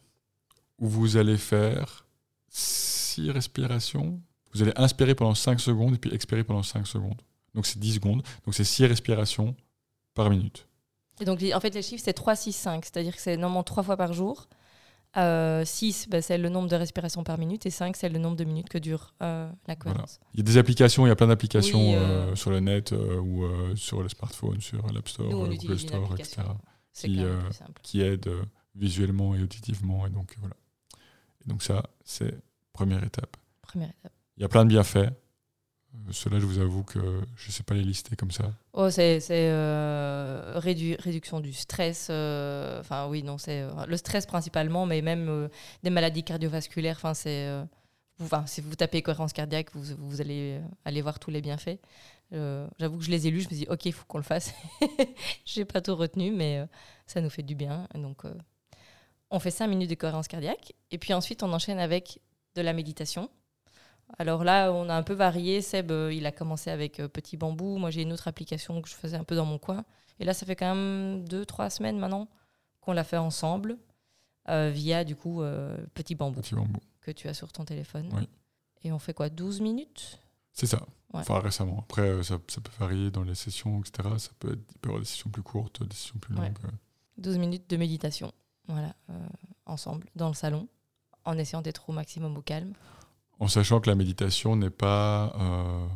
où 0.79 0.87
vous 0.87 1.17
allez 1.17 1.37
faire 1.37 2.05
six 2.49 3.31
respirations. 3.31 4.19
Vous 4.53 4.61
allez 4.61 4.73
inspirer 4.75 5.15
pendant 5.15 5.33
5 5.35 5.59
secondes 5.61 5.95
et 5.95 5.97
puis 5.97 6.13
expirer 6.13 6.43
pendant 6.43 6.63
5 6.63 6.85
secondes. 6.85 7.21
Donc 7.55 7.65
c'est 7.65 7.79
10 7.79 7.95
secondes. 7.95 8.21
Donc 8.45 8.53
c'est 8.53 8.65
six 8.65 8.85
respirations 8.85 9.55
par 10.13 10.29
minute. 10.29 10.67
Et 11.21 11.25
donc, 11.25 11.41
en 11.53 11.59
fait, 11.61 11.73
les 11.73 11.81
chiffres, 11.81 12.01
c'est 12.03 12.11
3, 12.13 12.35
6, 12.35 12.51
5. 12.51 12.83
C'est-à-dire 12.83 13.15
que 13.15 13.21
c'est 13.21 13.37
normalement 13.37 13.63
3 13.63 13.83
fois 13.83 13.95
par 13.95 14.11
jour. 14.11 14.49
6, 15.15 16.07
c'est 16.21 16.37
le 16.37 16.49
nombre 16.49 16.67
de 16.69 16.75
respirations 16.75 17.23
par 17.23 17.37
minute. 17.37 17.65
Et 17.65 17.69
5, 17.69 17.95
c'est 17.95 18.09
le 18.09 18.19
nombre 18.19 18.37
de 18.37 18.43
minutes 18.43 18.69
que 18.69 18.77
dure 18.77 19.13
euh, 19.21 19.49
la 19.67 19.75
cohérence. 19.75 20.19
Il 20.33 20.39
y 20.39 20.41
a 20.41 20.43
des 20.43 20.57
applications, 20.57 21.05
il 21.05 21.09
y 21.09 21.11
a 21.11 21.15
plein 21.15 21.27
d'applications 21.27 21.91
Oui, 21.91 21.95
euh, 21.95 22.31
euh, 22.31 22.35
sur 22.35 22.51
le 22.51 22.59
net 22.59 22.93
euh, 22.93 23.19
ou 23.19 23.43
euh, 23.43 23.75
sur 23.75 24.01
le 24.01 24.09
smartphone, 24.09 24.61
sur 24.61 24.85
l'App 24.93 25.07
Store, 25.09 25.29
Nous, 25.29 25.45
euh, 25.45 25.55
Google 25.55 25.79
Store, 25.79 26.15
etc. 26.17 26.41
qui, 26.93 27.23
euh, 27.23 27.39
qui 27.81 28.01
aident 28.01 28.27
euh, 28.27 28.43
visuellement 28.75 29.35
et 29.35 29.41
auditivement. 29.41 30.05
Et 30.07 30.09
donc 30.09 30.35
voilà. 30.39 30.55
Et 31.45 31.49
donc 31.49 31.63
ça, 31.63 31.83
c'est 32.05 32.33
première 32.73 33.03
étape. 33.03 33.35
Première 33.61 33.89
étape. 33.89 34.13
Il 34.37 34.41
y 34.41 34.45
a 34.45 34.49
plein 34.49 34.63
de 34.63 34.69
bienfaits. 34.69 35.09
Cela, 36.11 36.39
je 36.39 36.45
vous 36.45 36.59
avoue 36.59 36.83
que 36.83 36.99
je 37.35 37.47
ne 37.47 37.51
sais 37.51 37.63
pas 37.63 37.73
les 37.73 37.83
lister 37.83 38.15
comme 38.15 38.31
ça. 38.31 38.51
Oh, 38.73 38.89
c'est 38.89 39.19
euh, 39.31 40.53
réduction 40.55 41.39
du 41.39 41.53
stress. 41.53 42.07
euh, 42.09 42.79
Enfin, 42.79 43.07
oui, 43.07 43.23
non, 43.23 43.37
c'est 43.37 43.61
euh, 43.61 43.85
le 43.87 43.97
stress 43.97 44.25
principalement, 44.25 44.85
mais 44.85 45.01
même 45.01 45.27
euh, 45.29 45.47
des 45.83 45.89
maladies 45.89 46.23
cardiovasculaires. 46.23 46.95
Enfin, 46.97 47.13
c'est. 47.13 47.45
euh, 47.47 47.63
si 48.45 48.61
vous 48.61 48.75
tapez 48.75 49.01
cohérence 49.01 49.33
cardiaque, 49.33 49.69
vous, 49.73 50.21
allez 50.21 50.59
euh, 50.59 50.67
aller 50.85 51.01
voir 51.01 51.19
tous 51.19 51.31
les 51.31 51.41
bienfaits. 51.41 51.79
Euh, 52.33 52.67
J'avoue 52.79 52.97
que 52.99 53.03
je 53.03 53.11
les 53.11 53.27
ai 53.27 53.31
lus, 53.31 53.41
je 53.41 53.49
me 53.49 53.53
dis, 53.55 53.67
ok, 53.69 53.85
il 53.85 53.93
faut 53.93 54.05
qu'on 54.07 54.17
le 54.19 54.23
fasse. 54.23 54.53
J'ai 55.45 55.65
pas 55.65 55.81
tout 55.81 55.95
retenu, 55.95 56.31
mais 56.31 56.59
euh, 56.59 56.65
ça 57.07 57.19
nous 57.21 57.29
fait 57.29 57.43
du 57.43 57.55
bien. 57.55 57.87
Donc, 57.95 58.25
euh, 58.25 58.33
on 59.29 59.39
fait 59.39 59.51
5 59.51 59.67
minutes 59.67 59.89
de 59.89 59.95
cohérence 59.95 60.27
cardiaque. 60.27 60.73
Et 60.91 60.97
puis 60.97 61.13
ensuite, 61.13 61.41
on 61.43 61.51
enchaîne 61.51 61.79
avec 61.79 62.19
de 62.55 62.61
la 62.61 62.73
méditation. 62.73 63.29
Alors 64.17 64.43
là, 64.43 64.71
on 64.71 64.89
a 64.89 64.95
un 64.95 65.03
peu 65.03 65.13
varié. 65.13 65.61
Seb, 65.61 65.91
euh, 65.91 66.13
il 66.13 66.25
a 66.25 66.31
commencé 66.31 66.69
avec 66.69 66.99
euh, 66.99 67.07
Petit 67.07 67.37
Bambou. 67.37 67.77
Moi, 67.77 67.89
j'ai 67.91 68.01
une 68.03 68.13
autre 68.13 68.27
application 68.27 68.81
que 68.81 68.89
je 68.89 68.95
faisais 68.95 69.17
un 69.17 69.23
peu 69.23 69.35
dans 69.35 69.45
mon 69.45 69.57
coin. 69.57 69.83
Et 70.19 70.25
là, 70.25 70.33
ça 70.33 70.45
fait 70.45 70.55
quand 70.55 70.73
même 70.75 71.23
2-3 71.25 71.69
semaines 71.69 71.97
maintenant 71.97 72.27
qu'on 72.81 72.93
l'a 72.93 73.03
fait 73.03 73.17
ensemble 73.17 73.77
euh, 74.49 74.69
via, 74.73 75.03
du 75.03 75.15
coup, 75.15 75.41
euh, 75.41 75.77
Petit 75.93 76.15
Bambou 76.15 76.41
Petit 76.41 76.55
bambou. 76.55 76.79
que 77.01 77.11
tu 77.11 77.27
as 77.27 77.33
sur 77.33 77.51
ton 77.51 77.63
téléphone. 77.65 78.09
Oui. 78.13 78.27
Et 78.83 78.91
on 78.91 78.99
fait 78.99 79.13
quoi 79.13 79.29
12 79.29 79.61
minutes? 79.61 80.19
C'est 80.53 80.65
ça. 80.67 80.77
Ouais. 81.13 81.19
Enfin, 81.21 81.39
récemment. 81.39 81.79
Après, 81.79 82.23
ça, 82.23 82.37
ça 82.47 82.61
peut 82.61 82.71
varier 82.79 83.11
dans 83.11 83.23
les 83.23 83.35
sessions, 83.35 83.79
etc. 83.81 84.09
Ça 84.17 84.31
peut 84.39 84.53
être, 84.53 84.61
il 84.73 84.77
peut 84.79 84.89
y 84.89 84.91
avoir 84.91 84.99
des 85.01 85.05
sessions 85.07 85.29
plus 85.29 85.43
courtes, 85.43 85.83
des 85.83 85.95
sessions 85.95 86.19
plus 86.19 86.35
Ouais. 86.35 86.47
longues. 86.47 86.57
euh. 86.65 86.69
12 87.17 87.37
minutes 87.37 87.69
de 87.69 87.77
méditation. 87.77 88.31
Voilà, 88.67 88.95
euh, 89.09 89.13
ensemble, 89.65 90.07
dans 90.15 90.27
le 90.27 90.33
salon, 90.33 90.67
en 91.25 91.37
essayant 91.37 91.61
d'être 91.61 91.89
au 91.89 91.93
maximum 91.93 92.37
au 92.37 92.41
calme. 92.41 92.73
En 93.41 93.47
sachant 93.47 93.81
que 93.81 93.89
la 93.89 93.95
méditation 93.95 94.55
n'est 94.55 94.69
pas 94.69 95.33
euh, 95.39 95.87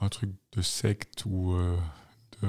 un 0.00 0.08
truc 0.10 0.30
de 0.52 0.60
secte 0.60 1.24
ou 1.24 1.54
euh, 1.54 1.74
de 2.42 2.48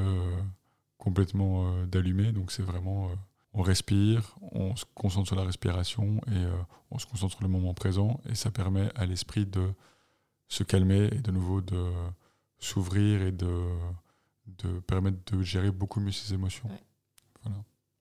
complètement 0.97 1.67
euh, 1.67 1.85
d'allumé. 1.85 2.33
Donc 2.33 2.51
c'est 2.51 2.61
vraiment, 2.61 3.07
euh, 3.07 3.15
on 3.53 3.61
respire, 3.61 4.35
on 4.51 4.75
se 4.75 4.83
concentre 4.93 5.27
sur 5.27 5.37
la 5.37 5.45
respiration 5.45 6.17
et 6.27 6.35
euh, 6.35 6.51
on 6.91 6.99
se 6.99 7.05
concentre 7.05 7.31
sur 7.37 7.43
le 7.43 7.47
moment 7.47 7.73
présent. 7.73 8.19
Et 8.29 8.35
ça 8.35 8.51
permet 8.51 8.89
à 8.95 9.05
l'esprit 9.05 9.45
de 9.45 9.71
se 10.49 10.63
calmer 10.63 11.05
et 11.05 11.19
de 11.19 11.31
nouveau 11.31 11.61
de 11.61 11.89
s'ouvrir 12.59 13.21
et 13.21 13.31
de, 13.31 13.69
de 14.45 14.81
permettre 14.81 15.33
de 15.33 15.41
gérer 15.43 15.71
beaucoup 15.71 16.01
mieux 16.01 16.11
ses 16.11 16.33
émotions. 16.33 16.67
Ouais. 16.67 16.83
Voilà. 17.43 17.57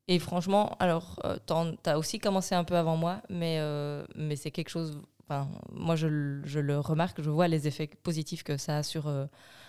Et 0.09 0.19
franchement, 0.19 0.77
alors, 0.81 1.23
tu 1.47 1.55
as 1.89 1.97
aussi 1.97 2.19
commencé 2.19 2.57
un 2.57 2.65
peu 2.65 2.77
avant 2.77 2.97
moi, 2.97 3.23
mais, 3.31 3.59
euh, 3.61 4.05
mais 4.17 4.35
c'est 4.35 4.51
quelque 4.51 4.69
chose. 4.69 5.01
Enfin, 5.31 5.49
moi, 5.73 5.95
je, 5.95 6.09
le- 6.09 6.43
je 6.45 6.59
le 6.59 6.81
remarque, 6.81 7.23
je 7.23 7.31
vois 7.31 7.47
les 7.47 7.69
effets 7.69 7.87
positifs 7.87 8.43
que 8.43 8.57
ça 8.57 8.79
a 8.79 8.83
sur, 8.83 9.07
euh, 9.07 9.27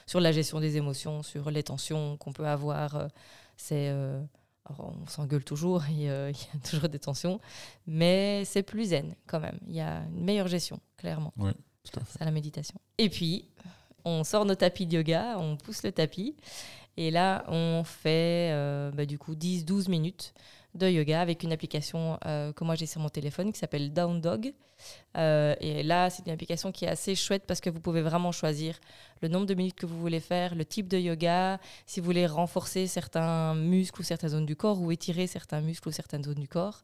sur 0.07 0.19
la 0.19 0.31
gestion 0.31 0.59
des 0.59 0.75
émotions, 0.77 1.21
sur 1.21 1.51
les 1.51 1.61
tensions 1.61 2.17
qu'on 2.17 2.33
peut 2.33 2.47
avoir. 2.47 2.95
euh, 2.95 3.07
C'est. 3.57 3.89
euh, 3.89 4.19
on 4.79 5.05
s'engueule 5.07 5.43
toujours, 5.43 5.83
il 5.89 6.01
y 6.03 6.09
a 6.09 6.29
il 6.29 6.35
y 6.35 6.57
a 6.57 6.67
toujours 6.67 6.89
des 6.89 6.97
tensions, 6.99 7.39
mais 7.85 8.43
c'est 8.45 8.63
plus 8.63 8.85
zen 8.85 9.15
quand 9.27 9.39
même. 9.39 9.59
Il 9.67 9.75
y 9.75 9.81
a 9.81 9.99
une 10.05 10.23
meilleure 10.23 10.47
gestion, 10.47 10.79
clairement. 10.97 11.33
Tout 11.83 11.99
à 11.99 12.03
fait. 12.03 12.17
C'est 12.19 12.25
la 12.25 12.31
méditation. 12.31 12.79
Et 12.97 13.09
puis, 13.09 13.49
on 14.05 14.23
sort 14.23 14.45
nos 14.45 14.55
tapis 14.55 14.85
de 14.87 14.95
yoga, 14.97 15.35
on 15.37 15.57
pousse 15.57 15.83
le 15.83 15.91
tapis. 15.91 16.35
Et 16.97 17.11
là, 17.11 17.43
on 17.47 17.83
fait 17.83 18.51
bah, 18.95 19.05
du 19.05 19.17
coup 19.19 19.35
10-12 19.35 19.89
minutes 19.89 20.33
de 20.73 20.87
yoga 20.87 21.19
avec 21.21 21.43
une 21.43 21.51
application 21.51 22.17
euh, 22.25 22.53
que 22.53 22.63
moi 22.63 22.75
j'ai 22.75 22.85
sur 22.85 23.01
mon 23.01 23.09
téléphone 23.09 23.51
qui 23.51 23.59
s'appelle 23.59 23.91
Down 23.93 24.21
Dog. 24.21 24.53
Euh, 25.17 25.53
et 25.59 25.83
là, 25.83 26.09
c'est 26.09 26.25
une 26.25 26.31
application 26.31 26.71
qui 26.71 26.85
est 26.85 26.87
assez 26.87 27.13
chouette 27.13 27.43
parce 27.45 27.59
que 27.61 27.69
vous 27.69 27.79
pouvez 27.79 28.01
vraiment 28.01 28.31
choisir 28.31 28.79
le 29.21 29.27
nombre 29.27 29.45
de 29.45 29.53
minutes 29.53 29.75
que 29.75 29.85
vous 29.85 29.99
voulez 29.99 30.19
faire, 30.21 30.55
le 30.55 30.65
type 30.65 30.87
de 30.87 30.97
yoga, 30.97 31.59
si 31.85 31.99
vous 31.99 32.05
voulez 32.05 32.25
renforcer 32.25 32.87
certains 32.87 33.53
muscles 33.53 34.01
ou 34.01 34.03
certaines 34.03 34.29
zones 34.31 34.45
du 34.45 34.55
corps 34.55 34.81
ou 34.81 34.91
étirer 34.91 35.27
certains 35.27 35.61
muscles 35.61 35.89
ou 35.89 35.91
certaines 35.91 36.23
zones 36.23 36.39
du 36.39 36.47
corps. 36.47 36.83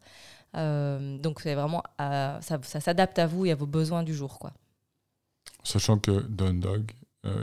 Euh, 0.56 1.18
donc, 1.18 1.42
c'est 1.42 1.56
vraiment 1.56 1.82
à- 1.98 2.40
ça, 2.42 2.60
ça 2.64 2.80
s'adapte 2.80 3.18
à 3.20 3.26
vous 3.26 3.46
et 3.46 3.52
à 3.52 3.56
vos 3.56 3.66
besoins 3.66 4.04
du 4.04 4.14
jour, 4.14 4.38
quoi. 4.38 4.54
Sachant 5.64 5.98
que 5.98 6.22
Down 6.28 6.60
Dog, 6.60 6.92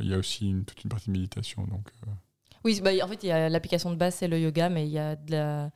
il 0.00 0.08
y 0.08 0.14
a 0.14 0.18
aussi 0.18 0.48
une- 0.48 0.64
toute 0.64 0.82
une 0.84 0.88
partie 0.90 1.08
de 1.08 1.12
méditation. 1.12 1.64
Donc, 1.64 1.90
Oui, 2.64 2.80
bah, 2.82 2.92
en 3.02 3.08
fait, 3.08 3.22
il 3.22 3.26
y 3.26 3.32
a 3.32 3.50
l'application 3.50 3.90
de 3.90 3.96
base, 3.96 4.14
c'est 4.14 4.28
le 4.28 4.40
yoga, 4.40 4.70
mais 4.70 4.86
il 4.86 4.92
y 4.92 4.98
a 4.98 5.14
de 5.16 5.32
la, 5.32 5.70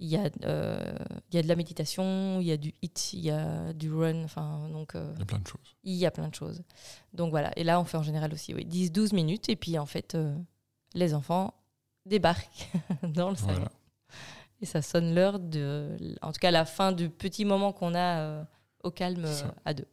il 0.00 0.08
y 0.08 0.16
a, 0.16 0.30
euh, 0.44 0.94
il 1.30 1.36
y 1.36 1.38
a 1.38 1.42
de 1.42 1.48
la 1.48 1.56
méditation, 1.56 2.40
il 2.40 2.46
y 2.46 2.52
a 2.52 2.56
du 2.56 2.74
hit, 2.82 3.12
il 3.14 3.20
y 3.20 3.30
a 3.30 3.72
du 3.72 3.92
run, 3.92 4.24
enfin, 4.24 4.68
donc 4.70 4.94
euh, 4.94 5.12
il 5.14 5.18
y 5.18 5.22
a 5.22 5.26
plein 5.26 5.38
de 5.38 5.46
choses. 5.46 5.76
il 5.82 5.94
y 5.94 6.06
a 6.06 6.10
plein 6.10 6.28
de 6.28 6.34
choses. 6.34 6.62
Donc 7.12 7.30
voilà, 7.30 7.50
et 7.56 7.64
là, 7.64 7.80
on 7.80 7.84
fait 7.84 7.96
en 7.96 8.02
général 8.02 8.32
aussi 8.32 8.54
oui, 8.54 8.64
10-12 8.64 9.14
minutes, 9.14 9.48
et 9.48 9.56
puis 9.56 9.78
en 9.78 9.86
fait, 9.86 10.14
euh, 10.14 10.36
les 10.94 11.14
enfants 11.14 11.54
débarquent 12.06 12.70
dans 13.02 13.30
le 13.30 13.36
salon. 13.36 13.54
Voilà. 13.54 13.70
Et 14.60 14.66
ça 14.66 14.82
sonne 14.82 15.14
l'heure 15.14 15.38
de, 15.38 15.96
en 16.22 16.32
tout 16.32 16.40
cas, 16.40 16.50
la 16.50 16.64
fin 16.64 16.92
du 16.92 17.10
petit 17.10 17.44
moment 17.44 17.72
qu'on 17.72 17.94
a 17.94 18.44
au 18.82 18.90
calme 18.90 19.24
à 19.64 19.72
deux. 19.72 19.86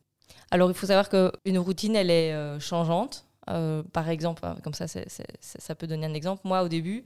Alors, 0.49 0.71
il 0.71 0.73
faut 0.73 0.87
savoir 0.87 1.07
qu'une 1.07 1.59
routine, 1.59 1.95
elle 1.95 2.09
est 2.09 2.59
changeante. 2.59 3.27
Par 3.45 4.09
exemple, 4.09 4.43
hein, 4.43 4.55
comme 4.63 4.73
ça, 4.73 4.87
ça 4.87 5.75
peut 5.75 5.85
donner 5.85 6.07
un 6.07 6.15
exemple. 6.15 6.41
Moi, 6.45 6.63
au 6.63 6.67
début, 6.67 7.05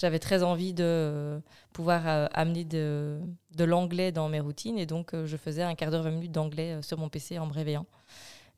j'avais 0.00 0.18
très 0.18 0.42
envie 0.42 0.72
de 0.72 1.42
pouvoir 1.74 2.08
euh, 2.08 2.26
amener 2.32 2.64
de, 2.64 3.20
l'anglais 3.58 4.12
dans 4.12 4.30
mes 4.30 4.40
routines. 4.40 4.78
Et 4.78 4.86
donc, 4.86 5.12
euh, 5.12 5.26
je 5.26 5.36
faisais 5.36 5.62
un 5.62 5.74
quart 5.74 5.90
d'heure, 5.90 6.02
20 6.02 6.10
minutes 6.10 6.32
d'anglais 6.32 6.72
euh, 6.72 6.82
sur 6.82 6.96
mon 6.96 7.10
PC 7.10 7.38
en 7.38 7.46
me 7.46 7.52
réveillant. 7.52 7.84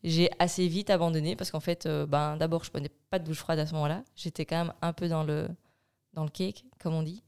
J'ai 0.05 0.31
assez 0.39 0.69
vite 0.69 0.89
abandonné 0.89 1.35
parce 1.35 1.51
qu'en 1.51 1.61
fait, 1.61 1.87
ben, 1.87 2.37
d'abord, 2.37 2.65
je 2.65 2.71
prenais 2.71 2.91
pas 3.11 3.21
de 3.21 3.25
douche 3.25 3.39
froide 3.39 3.59
à 3.59 3.67
ce 3.67 3.75
moment-là. 3.75 4.03
J'étais 4.17 4.45
quand 4.45 4.57
même 4.57 4.73
un 4.83 4.93
peu 4.93 5.09
dans 5.09 5.23
le, 5.23 5.49
dans 6.13 6.25
le 6.25 6.31
cake, 6.31 6.65
comme 6.81 6.95
on 6.95 7.03
dit. 7.03 7.23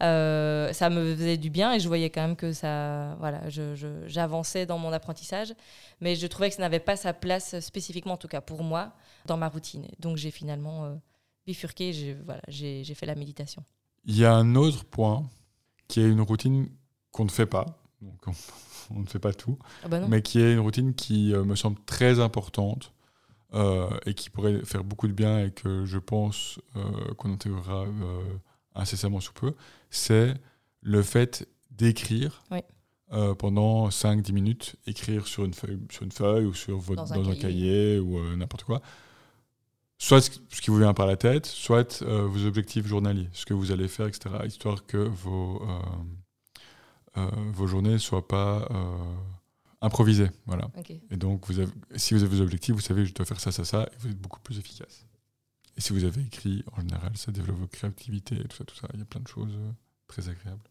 Ça 0.00 0.90
me 0.90 1.14
faisait 1.14 1.36
du 1.36 1.50
bien 1.50 1.72
et 1.72 1.78
je 1.78 1.86
voyais 1.86 2.10
quand 2.10 2.22
même 2.22 2.34
que 2.34 2.52
ça, 2.52 3.14
voilà, 3.20 3.42
j'avançais 4.06 4.66
dans 4.66 4.76
mon 4.76 4.92
apprentissage, 4.92 5.54
mais 6.00 6.16
je 6.16 6.26
trouvais 6.26 6.48
que 6.48 6.56
ça 6.56 6.62
n'avait 6.62 6.80
pas 6.80 6.96
sa 6.96 7.12
place 7.12 7.60
spécifiquement, 7.60 8.14
en 8.14 8.16
tout 8.16 8.26
cas 8.26 8.40
pour 8.40 8.64
moi, 8.64 8.92
dans 9.26 9.36
ma 9.36 9.48
routine. 9.48 9.86
Donc 10.00 10.16
j'ai 10.16 10.32
finalement 10.32 10.98
bifurqué, 11.46 11.92
j'ai 11.92 12.14
voilà, 12.14 12.42
fait 12.48 13.06
la 13.06 13.14
méditation. 13.14 13.62
Il 14.04 14.16
y 14.16 14.24
a 14.24 14.34
un 14.34 14.54
autre 14.54 14.84
point 14.84 15.28
qui 15.88 16.00
est 16.00 16.08
une 16.08 16.20
routine 16.20 16.68
qu'on 17.12 17.24
ne 17.24 17.30
fait 17.30 17.46
pas. 17.46 17.66
Donc 18.02 18.20
on, 18.26 18.32
on 18.96 19.00
ne 19.00 19.06
fait 19.06 19.18
pas 19.18 19.32
tout. 19.32 19.58
Ah 19.82 19.88
bah 19.88 20.06
mais 20.08 20.22
qui 20.22 20.40
est 20.40 20.52
une 20.52 20.60
routine 20.60 20.94
qui 20.94 21.32
euh, 21.32 21.44
me 21.44 21.56
semble 21.56 21.78
très 21.86 22.20
importante 22.20 22.92
euh, 23.54 23.88
et 24.06 24.14
qui 24.14 24.28
pourrait 24.28 24.64
faire 24.64 24.82
beaucoup 24.84 25.06
de 25.06 25.12
bien 25.12 25.44
et 25.44 25.50
que 25.52 25.84
je 25.84 25.98
pense 25.98 26.58
euh, 26.74 27.14
qu'on 27.14 27.32
intégrera 27.32 27.84
euh, 27.84 28.22
incessamment 28.74 29.20
sous 29.20 29.32
peu, 29.32 29.54
c'est 29.88 30.34
le 30.82 31.02
fait 31.02 31.48
d'écrire 31.70 32.42
Oui. 32.50 32.58
pendant 33.38 33.88
5-10 33.88 34.32
minutes, 34.32 34.76
écrire 34.86 35.26
sur 35.26 35.44
une 35.44 35.54
feuille, 35.54 35.78
sur 35.90 36.02
une 36.02 36.12
feuille 36.12 36.44
ou 36.44 36.54
sur 36.54 36.78
votre, 36.78 37.04
Dans 37.04 37.14
dans, 37.14 37.28
un 37.28 37.32
un, 37.32 37.36
cahier. 37.36 37.40
cahier 37.40 37.98
ou 38.00 38.36
n'importe 38.36 38.64
quoi. 38.64 38.82
Soit 39.98 40.20
ce 40.20 40.60
qui 40.60 40.70
vous 40.70 40.78
vient 40.78 40.92
par 40.92 41.06
la 41.06 41.16
tête, 41.16 41.46
soit 41.46 42.02
euh, 42.02 42.26
vos 42.26 42.44
objectifs 42.46 42.86
journaliers, 42.86 43.28
ce 43.32 43.46
que 43.46 43.54
vous 43.54 43.72
allez 43.72 43.88
faire, 43.88 44.06
etc., 44.06 44.34
histoire 44.44 44.84
que 44.84 44.98
vos, 44.98 45.62
euh, 45.62 45.78
euh, 47.18 47.30
vos 47.52 47.66
journées 47.66 47.92
ne 47.92 47.98
soient 47.98 48.26
pas 48.28 48.68
improvisées. 49.80 50.30
Voilà. 50.46 50.68
Et 51.10 51.16
donc, 51.16 51.46
vous 51.46 51.60
avez, 51.60 51.72
si 51.96 52.12
vous 52.14 52.22
avez 52.22 52.36
vos 52.36 52.42
objectifs, 52.42 52.74
vous 52.74 52.80
savez, 52.80 53.06
je 53.06 53.14
dois 53.14 53.24
faire 53.24 53.40
ça, 53.40 53.52
ça, 53.52 53.64
ça, 53.64 53.84
et 53.84 53.96
vous 54.00 54.10
êtes 54.10 54.20
beaucoup 54.20 54.40
plus 54.40 54.58
efficace. 54.58 55.06
Et 55.78 55.80
si 55.80 55.92
vous 55.92 56.04
avez 56.04 56.22
écrit, 56.22 56.62
en 56.72 56.80
général, 56.80 57.16
ça 57.16 57.32
développe 57.32 57.58
votre 57.58 57.72
créativité 57.72 58.34
et 58.36 58.44
tout 58.44 58.56
ça, 58.56 58.64
tout 58.64 58.76
ça. 58.76 58.88
Il 58.94 58.98
y 58.98 59.02
a 59.02 59.06
plein 59.06 59.20
de 59.20 59.28
choses 59.28 59.56
très 60.08 60.28
agréables. 60.28 60.62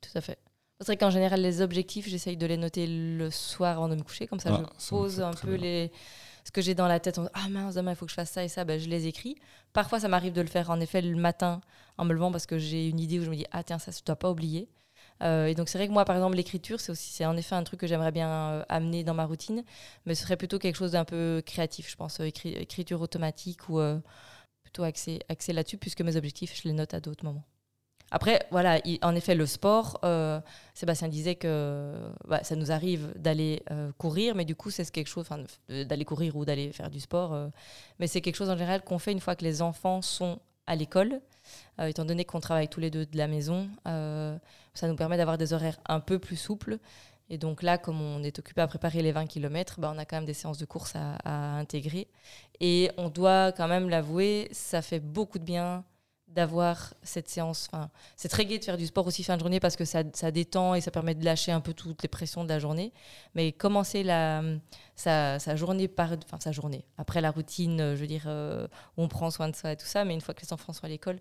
Tout 0.00 0.10
à 0.14 0.20
fait. 0.20 0.38
C'est 0.80 0.86
vrai 0.86 0.96
qu'en 0.96 1.10
général, 1.10 1.42
les 1.42 1.60
objectifs, 1.60 2.08
j'essaye 2.08 2.38
de 2.38 2.46
les 2.46 2.56
noter 2.56 2.86
le 2.86 3.30
soir 3.30 3.76
avant 3.76 3.88
de 3.88 3.94
me 3.96 4.02
coucher. 4.02 4.26
Comme 4.26 4.40
ça, 4.40 4.62
Ah, 4.64 4.70
je 4.78 4.88
pose 4.88 5.20
un 5.20 5.32
peu 5.32 5.56
bien. 5.56 5.58
les... 5.62 5.92
ce 6.44 6.50
que 6.50 6.60
j'ai 6.62 6.74
dans 6.74 6.86
la 6.88 7.00
tête. 7.00 7.18
On 7.18 7.28
Ah 7.34 7.48
mince, 7.48 7.74
demain, 7.74 7.92
il 7.92 7.96
faut 7.96 8.06
que 8.06 8.10
je 8.10 8.14
fasse 8.16 8.30
ça 8.30 8.44
et 8.44 8.48
ça. 8.48 8.64
Ben, 8.64 8.78
je 8.80 8.88
les 8.88 9.06
écris. 9.06 9.36
Parfois, 9.72 10.00
ça 10.00 10.08
m'arrive 10.08 10.32
de 10.32 10.40
le 10.40 10.48
faire, 10.48 10.70
en 10.70 10.80
effet, 10.80 11.00
le 11.02 11.16
matin, 11.16 11.60
en 11.98 12.04
me 12.04 12.12
levant, 12.14 12.30
parce 12.32 12.46
que 12.46 12.58
j'ai 12.58 12.88
une 12.88 13.00
idée 13.00 13.18
où 13.20 13.24
je 13.24 13.30
me 13.30 13.36
dis 13.36 13.46
Ah, 13.52 13.62
tiens, 13.62 13.78
ça, 13.78 13.92
je 13.92 14.02
dois 14.04 14.16
pas 14.16 14.30
oublier. 14.30 14.68
Euh, 15.22 15.46
et 15.46 15.54
donc, 15.54 15.68
c'est 15.68 15.78
vrai 15.78 15.86
que 15.88 15.92
moi, 15.92 16.04
par 16.04 16.16
exemple, 16.16 16.36
l'écriture, 16.36 16.80
c'est 16.80 16.92
aussi, 16.92 17.12
c'est 17.12 17.26
en 17.26 17.36
effet 17.36 17.54
un 17.54 17.62
truc 17.64 17.80
que 17.80 17.86
j'aimerais 17.86 18.12
bien 18.12 18.28
euh, 18.30 18.64
amener 18.68 19.04
dans 19.04 19.14
ma 19.14 19.26
routine. 19.26 19.62
Mais 20.06 20.14
ce 20.14 20.22
serait 20.22 20.36
plutôt 20.36 20.58
quelque 20.58 20.76
chose 20.76 20.92
d'un 20.92 21.04
peu 21.04 21.42
créatif, 21.44 21.90
je 21.90 21.96
pense. 21.96 22.20
euh, 22.20 22.24
écri- 22.24 22.56
écriture 22.56 23.00
automatique 23.02 23.68
ou 23.68 23.80
plutôt 24.62 24.82
axé, 24.84 25.20
axé 25.28 25.52
là-dessus, 25.52 25.78
puisque 25.78 26.00
mes 26.02 26.16
objectifs, 26.16 26.56
je 26.56 26.68
les 26.68 26.74
note 26.74 26.94
à 26.94 27.00
d'autres 27.00 27.24
moments. 27.24 27.44
Après, 28.10 28.46
voilà, 28.50 28.78
il- 28.84 28.98
en 29.02 29.14
effet, 29.14 29.34
le 29.34 29.46
sport, 29.46 30.00
euh, 30.04 30.40
Sébastien 30.74 31.08
disait 31.08 31.36
que 31.36 31.94
bah, 32.26 32.42
ça 32.42 32.56
nous 32.56 32.72
arrive 32.72 33.12
d'aller 33.16 33.62
euh, 33.70 33.92
courir, 33.98 34.34
mais 34.34 34.44
du 34.44 34.56
coup, 34.56 34.70
c'est 34.70 34.90
quelque 34.90 35.06
chose, 35.08 35.26
enfin, 35.30 35.44
de- 35.68 35.84
d'aller 35.84 36.04
courir 36.04 36.36
ou 36.36 36.44
d'aller 36.44 36.72
faire 36.72 36.90
du 36.90 37.00
sport, 37.00 37.34
euh, 37.34 37.48
mais 37.98 38.06
c'est 38.08 38.20
quelque 38.20 38.36
chose 38.36 38.50
en 38.50 38.56
général 38.56 38.82
qu'on 38.82 38.98
fait 38.98 39.12
une 39.12 39.20
fois 39.20 39.36
que 39.36 39.44
les 39.44 39.62
enfants 39.62 40.02
sont 40.02 40.40
à 40.66 40.76
l'école, 40.76 41.20
euh, 41.80 41.86
étant 41.86 42.04
donné 42.04 42.24
qu'on 42.24 42.40
travaille 42.40 42.68
tous 42.68 42.80
les 42.80 42.90
deux 42.90 43.06
de 43.06 43.16
la 43.16 43.28
maison, 43.28 43.68
euh, 43.88 44.36
ça 44.74 44.88
nous 44.88 44.96
permet 44.96 45.16
d'avoir 45.16 45.38
des 45.38 45.52
horaires 45.52 45.78
un 45.86 46.00
peu 46.00 46.18
plus 46.18 46.36
souples 46.36 46.78
Et 47.32 47.38
donc 47.38 47.62
là, 47.62 47.78
comme 47.78 48.00
on 48.00 48.22
est 48.24 48.38
occupé 48.40 48.60
à 48.60 48.66
préparer 48.66 49.02
les 49.02 49.12
20 49.12 49.26
km, 49.26 49.78
bah, 49.80 49.92
on 49.94 49.98
a 49.98 50.04
quand 50.04 50.16
même 50.16 50.24
des 50.26 50.34
séances 50.34 50.58
de 50.58 50.64
course 50.66 50.94
à 50.96 51.58
intégrer. 51.58 52.08
Et 52.60 52.90
on 52.98 53.08
doit 53.08 53.52
quand 53.52 53.68
même 53.68 53.88
l'avouer, 53.88 54.48
ça 54.52 54.82
fait 54.82 54.98
beaucoup 55.00 55.38
de 55.38 55.44
bien 55.44 55.84
d'avoir 56.34 56.94
cette 57.02 57.28
séance. 57.28 57.68
Enfin, 57.72 57.90
c'est 58.16 58.28
très 58.28 58.44
gai 58.46 58.58
de 58.58 58.64
faire 58.64 58.76
du 58.76 58.86
sport 58.86 59.06
aussi 59.06 59.22
fin 59.22 59.36
de 59.36 59.40
journée 59.40 59.60
parce 59.60 59.76
que 59.76 59.84
ça, 59.84 60.02
ça, 60.12 60.30
détend 60.30 60.74
et 60.74 60.80
ça 60.80 60.90
permet 60.90 61.14
de 61.14 61.24
lâcher 61.24 61.52
un 61.52 61.60
peu 61.60 61.74
toutes 61.74 62.02
les 62.02 62.08
pressions 62.08 62.44
de 62.44 62.48
la 62.48 62.58
journée. 62.58 62.92
Mais 63.34 63.52
commencer 63.52 64.02
la, 64.02 64.42
sa, 64.96 65.38
sa 65.38 65.56
journée 65.56 65.88
par, 65.88 66.12
enfin 66.24 66.38
sa 66.40 66.52
journée 66.52 66.84
après 66.98 67.20
la 67.20 67.30
routine, 67.30 67.78
je 67.94 68.00
veux 68.00 68.06
dire, 68.06 68.24
euh, 68.26 68.66
où 68.96 69.02
on 69.02 69.08
prend 69.08 69.30
soin 69.30 69.48
de 69.48 69.56
soi 69.56 69.72
et 69.72 69.76
tout 69.76 69.86
ça. 69.86 70.04
Mais 70.04 70.14
une 70.14 70.20
fois 70.20 70.34
que 70.34 70.42
les 70.42 70.52
enfants 70.52 70.72
sont 70.72 70.84
à 70.84 70.88
l'école, 70.88 71.18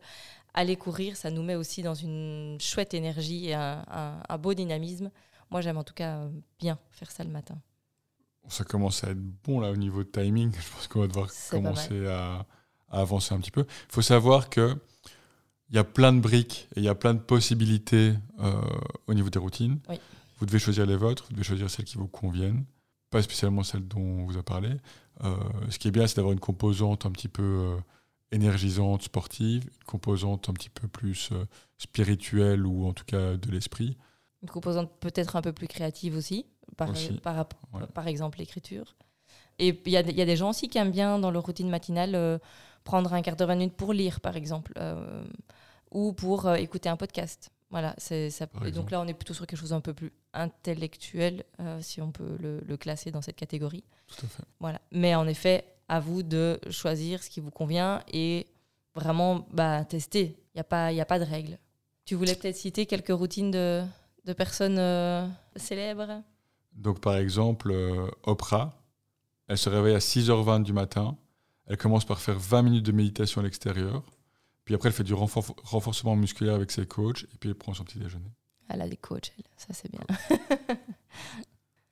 aller 0.53 0.75
courir, 0.75 1.17
ça 1.17 1.31
nous 1.31 1.43
met 1.43 1.55
aussi 1.55 1.81
dans 1.81 1.95
une 1.95 2.57
chouette 2.59 2.93
énergie 2.93 3.49
et 3.49 3.53
un, 3.55 3.83
un, 3.89 4.21
un 4.27 4.37
beau 4.37 4.53
dynamisme. 4.53 5.11
Moi, 5.51 5.61
j'aime 5.61 5.77
en 5.77 5.83
tout 5.83 5.93
cas 5.93 6.27
bien 6.59 6.77
faire 6.91 7.11
ça 7.11 7.23
le 7.23 7.31
matin. 7.31 7.59
Ça 8.47 8.63
commence 8.63 9.03
à 9.03 9.11
être 9.11 9.21
bon 9.43 9.59
là 9.59 9.71
au 9.71 9.75
niveau 9.75 10.03
de 10.03 10.09
timing. 10.09 10.51
Je 10.59 10.73
pense 10.73 10.87
qu'on 10.87 11.01
va 11.01 11.07
devoir 11.07 11.29
commencer 11.49 12.07
à, 12.07 12.45
à, 12.91 12.99
avancer 13.01 13.33
un 13.33 13.39
petit 13.39 13.51
peu. 13.51 13.61
Il 13.67 13.93
faut 13.93 14.01
savoir 14.01 14.49
que 14.49 14.75
il 15.69 15.75
y 15.75 15.79
a 15.79 15.83
plein 15.83 16.11
de 16.13 16.19
briques 16.19 16.67
et 16.75 16.79
il 16.79 16.83
y 16.83 16.87
a 16.89 16.95
plein 16.95 17.13
de 17.13 17.19
possibilités 17.19 18.13
euh, 18.39 18.61
au 19.07 19.13
niveau 19.13 19.29
des 19.29 19.37
routines. 19.39 19.79
Oui. 19.87 19.99
Vous 20.39 20.45
devez 20.47 20.57
choisir 20.59 20.85
les 20.85 20.95
vôtres, 20.95 21.25
vous 21.27 21.33
devez 21.33 21.43
choisir 21.43 21.69
celles 21.69 21.85
qui 21.85 21.97
vous 21.97 22.07
conviennent, 22.07 22.63
pas 23.11 23.21
spécialement 23.21 23.61
celles 23.63 23.87
dont 23.87 23.99
on 24.01 24.25
vous 24.25 24.37
a 24.37 24.43
parlé. 24.43 24.69
Euh, 25.23 25.35
ce 25.69 25.77
qui 25.77 25.87
est 25.87 25.91
bien, 25.91 26.07
c'est 26.07 26.15
d'avoir 26.15 26.33
une 26.33 26.39
composante 26.39 27.05
un 27.05 27.11
petit 27.11 27.27
peu 27.27 27.43
euh, 27.43 27.77
énergisante, 28.31 29.03
sportive, 29.03 29.63
une 29.65 29.83
composante 29.85 30.49
un 30.49 30.53
petit 30.53 30.69
peu 30.69 30.87
plus 30.87 31.29
spirituelle 31.77 32.65
ou 32.65 32.87
en 32.87 32.93
tout 32.93 33.05
cas 33.05 33.35
de 33.35 33.51
l'esprit. 33.51 33.97
Une 34.41 34.49
composante 34.49 34.91
peut-être 34.99 35.35
un 35.35 35.41
peu 35.41 35.51
plus 35.53 35.67
créative 35.67 36.15
aussi, 36.15 36.45
par, 36.77 36.91
Aussi, 36.91 37.13
par, 37.13 37.35
ouais. 37.73 37.81
par 37.93 38.07
exemple 38.07 38.39
l'écriture. 38.39 38.95
Et 39.59 39.79
il 39.85 39.91
y, 39.91 39.97
a- 39.97 40.01
il 40.01 40.15
y 40.17 40.21
a 40.21 40.25
des 40.25 40.37
gens 40.37 40.51
aussi 40.51 40.69
qui 40.69 40.77
aiment 40.77 40.91
bien 40.91 41.19
dans 41.19 41.31
leur 41.31 41.43
routine 41.43 41.69
matinale 41.69 42.39
prendre 42.83 43.13
un 43.13 43.21
quart 43.21 43.35
d'heure, 43.35 43.47
20 43.47 43.55
minutes 43.55 43.75
pour 43.75 43.93
lire, 43.93 44.19
par 44.21 44.35
exemple, 44.35 44.73
euh, 44.77 45.23
ou 45.91 46.13
pour 46.13 46.45
euh, 46.47 46.55
écouter 46.55 46.89
un 46.89 46.97
podcast. 46.97 47.49
Voilà, 47.71 47.93
c'est 47.97 48.29
ça. 48.31 48.47
Par 48.47 48.65
Et 48.65 48.71
donc 48.71 48.89
là, 48.91 48.99
on 48.99 49.07
est 49.07 49.13
plutôt 49.13 49.33
sur 49.35 49.45
quelque 49.45 49.59
chose 49.59 49.69
d'un 49.69 49.81
peu 49.81 49.93
plus 49.93 50.11
intellectuel, 50.33 51.43
euh, 51.59 51.79
si 51.81 52.01
on 52.01 52.11
peut 52.11 52.35
le, 52.39 52.61
le 52.61 52.77
classer 52.77 53.11
dans 53.11 53.21
cette 53.21 53.35
catégorie. 53.35 53.83
Tout 54.07 54.25
à 54.25 54.27
fait. 54.27 54.43
Voilà. 54.59 54.81
Mais 54.91 55.13
en 55.15 55.27
effet, 55.27 55.65
à 55.87 55.99
vous 55.99 56.23
de 56.23 56.59
choisir 56.71 57.21
ce 57.23 57.29
qui 57.29 57.39
vous 57.41 57.51
convient 57.51 58.01
et 58.11 58.47
vraiment 58.95 59.47
bah, 59.51 59.85
tester. 59.85 60.35
Il 60.53 60.57
n'y 60.57 60.61
a, 60.61 60.63
pas- 60.63 60.91
il 60.91 60.95
y 60.95 61.01
a 61.01 61.05
pas 61.05 61.19
de 61.19 61.25
règles. 61.25 61.57
Tu 62.05 62.15
voulais 62.15 62.35
peut-être 62.35 62.55
citer 62.55 62.87
quelques 62.87 63.09
routines 63.15 63.51
de, 63.51 63.83
de 64.25 64.33
personnes 64.33 65.31
célèbres? 65.55 66.23
Donc, 66.73 66.99
par 67.01 67.17
exemple, 67.17 67.71
Oprah, 68.23 68.73
elle 69.47 69.57
se 69.59 69.69
réveille 69.69 69.93
à 69.95 69.99
6h20 69.99 70.63
du 70.63 70.73
matin. 70.73 71.17
Elle 71.69 71.77
commence 71.77 72.03
par 72.05 72.19
faire 72.19 72.37
20 72.37 72.63
minutes 72.63 72.85
de 72.85 72.91
méditation 72.91 73.41
à 73.41 73.43
l'extérieur. 73.43 74.03
Puis 74.65 74.75
après, 74.75 74.89
elle 74.89 74.93
fait 74.95 75.03
du 75.03 75.13
renfor- 75.13 75.55
renforcement 75.63 76.15
musculaire 76.15 76.55
avec 76.55 76.71
ses 76.71 76.85
coachs. 76.85 77.23
Et 77.23 77.37
puis, 77.39 77.49
elle 77.49 77.55
prend 77.55 77.73
son 77.73 77.83
petit 77.83 77.97
déjeuner. 77.99 78.29
Elle 78.67 78.81
a 78.81 78.87
des 78.89 78.97
coachs, 78.97 79.31
elle. 79.37 79.43
ça 79.57 79.67
c'est 79.73 79.89
bien. 79.91 80.01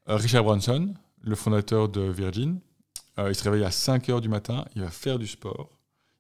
Euh, 0.10 0.16
Richard 0.16 0.44
Branson, 0.44 0.94
le 1.22 1.36
fondateur 1.36 1.90
de 1.90 2.02
Virgin, 2.02 2.60
euh, 3.20 3.30
il 3.30 3.36
se 3.36 3.44
réveille 3.44 3.64
à 3.66 3.70
5h 3.72 4.22
du 4.22 4.30
matin. 4.30 4.66
Il 4.76 4.82
va 4.82 4.90
faire 4.90 5.20
du 5.20 5.28
sport. 5.28 5.70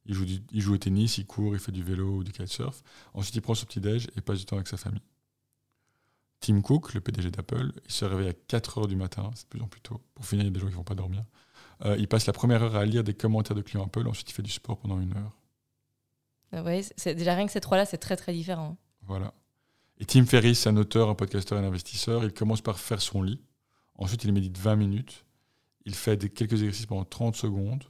Il 0.06 0.13
joue, 0.13 0.26
du- 0.26 0.41
il 0.52 0.62
joue 0.62 0.74
au 0.74 0.78
tennis, 0.78 1.17
il 1.17 1.26
court, 1.26 1.54
il 1.54 1.60
fait 1.60 1.72
du 1.72 1.84
vélo 1.84 2.17
ou 2.17 2.24
du 2.24 2.32
kitesurf. 2.32 2.82
Ensuite, 3.13 3.36
il 3.36 3.41
prend 3.41 3.56
son 3.56 3.65
petit 3.65 3.80
déj 3.82 4.08
et 4.15 4.22
passe 4.22 4.39
du 4.39 4.46
temps 4.46 4.56
avec 4.56 4.67
sa 4.67 4.78
famille. 4.78 5.02
Tim 6.39 6.62
Cook, 6.62 6.93
le 6.93 7.02
PDG 7.02 7.32
d'Apple, 7.32 7.72
il 7.86 7.91
se 7.91 8.06
réveille 8.06 8.30
à 8.30 8.34
4 8.34 8.78
heures 8.80 8.88
du 8.88 8.96
matin, 8.96 9.32
c'est 9.36 9.43
de 9.46 9.50
plus 9.50 9.62
en 9.62 9.67
plus 9.67 9.82
tôt. 9.82 10.02
Pour 10.15 10.26
finir, 10.26 10.43
il 10.43 10.48
y 10.48 10.50
a 10.50 10.54
des 10.54 10.60
gens 10.60 10.67
qui 10.67 10.74
ne 10.74 10.78
vont 10.78 10.84
pas 10.84 10.96
dormir. 10.96 11.24
Euh, 11.85 11.95
il 11.97 12.07
passe 12.07 12.25
la 12.25 12.33
première 12.33 12.63
heure 12.63 12.75
à 12.75 12.85
lire 12.85 13.03
des 13.03 13.13
commentaires 13.13 13.55
de 13.55 13.61
clients 13.61 13.85
Apple, 13.85 14.07
ensuite 14.07 14.29
il 14.29 14.33
fait 14.33 14.41
du 14.41 14.51
sport 14.51 14.77
pendant 14.77 14.99
une 14.99 15.15
heure. 15.15 15.31
Euh, 16.53 16.63
ouais, 16.63 16.81
c'est 16.95 17.15
déjà 17.15 17.35
rien 17.35 17.45
que 17.45 17.51
ces 17.51 17.61
trois-là, 17.61 17.85
c'est 17.85 17.97
très 17.97 18.15
très 18.15 18.33
différent. 18.33 18.77
Voilà. 19.03 19.33
Et 19.99 20.05
Tim 20.05 20.25
Ferriss, 20.25 20.67
un 20.67 20.77
auteur, 20.77 21.09
un 21.09 21.15
podcasteur 21.15 21.59
et 21.59 21.61
un 21.61 21.67
investisseur. 21.67 22.23
Il 22.23 22.33
commence 22.33 22.61
par 22.61 22.79
faire 22.79 23.01
son 23.01 23.21
lit. 23.21 23.41
Ensuite, 23.95 24.23
il 24.23 24.31
médite 24.31 24.57
20 24.57 24.75
minutes. 24.75 25.25
Il 25.85 25.95
fait 25.95 26.17
des, 26.17 26.29
quelques 26.29 26.53
exercices 26.53 26.85
pendant 26.85 27.05
30 27.05 27.35
secondes. 27.35 27.83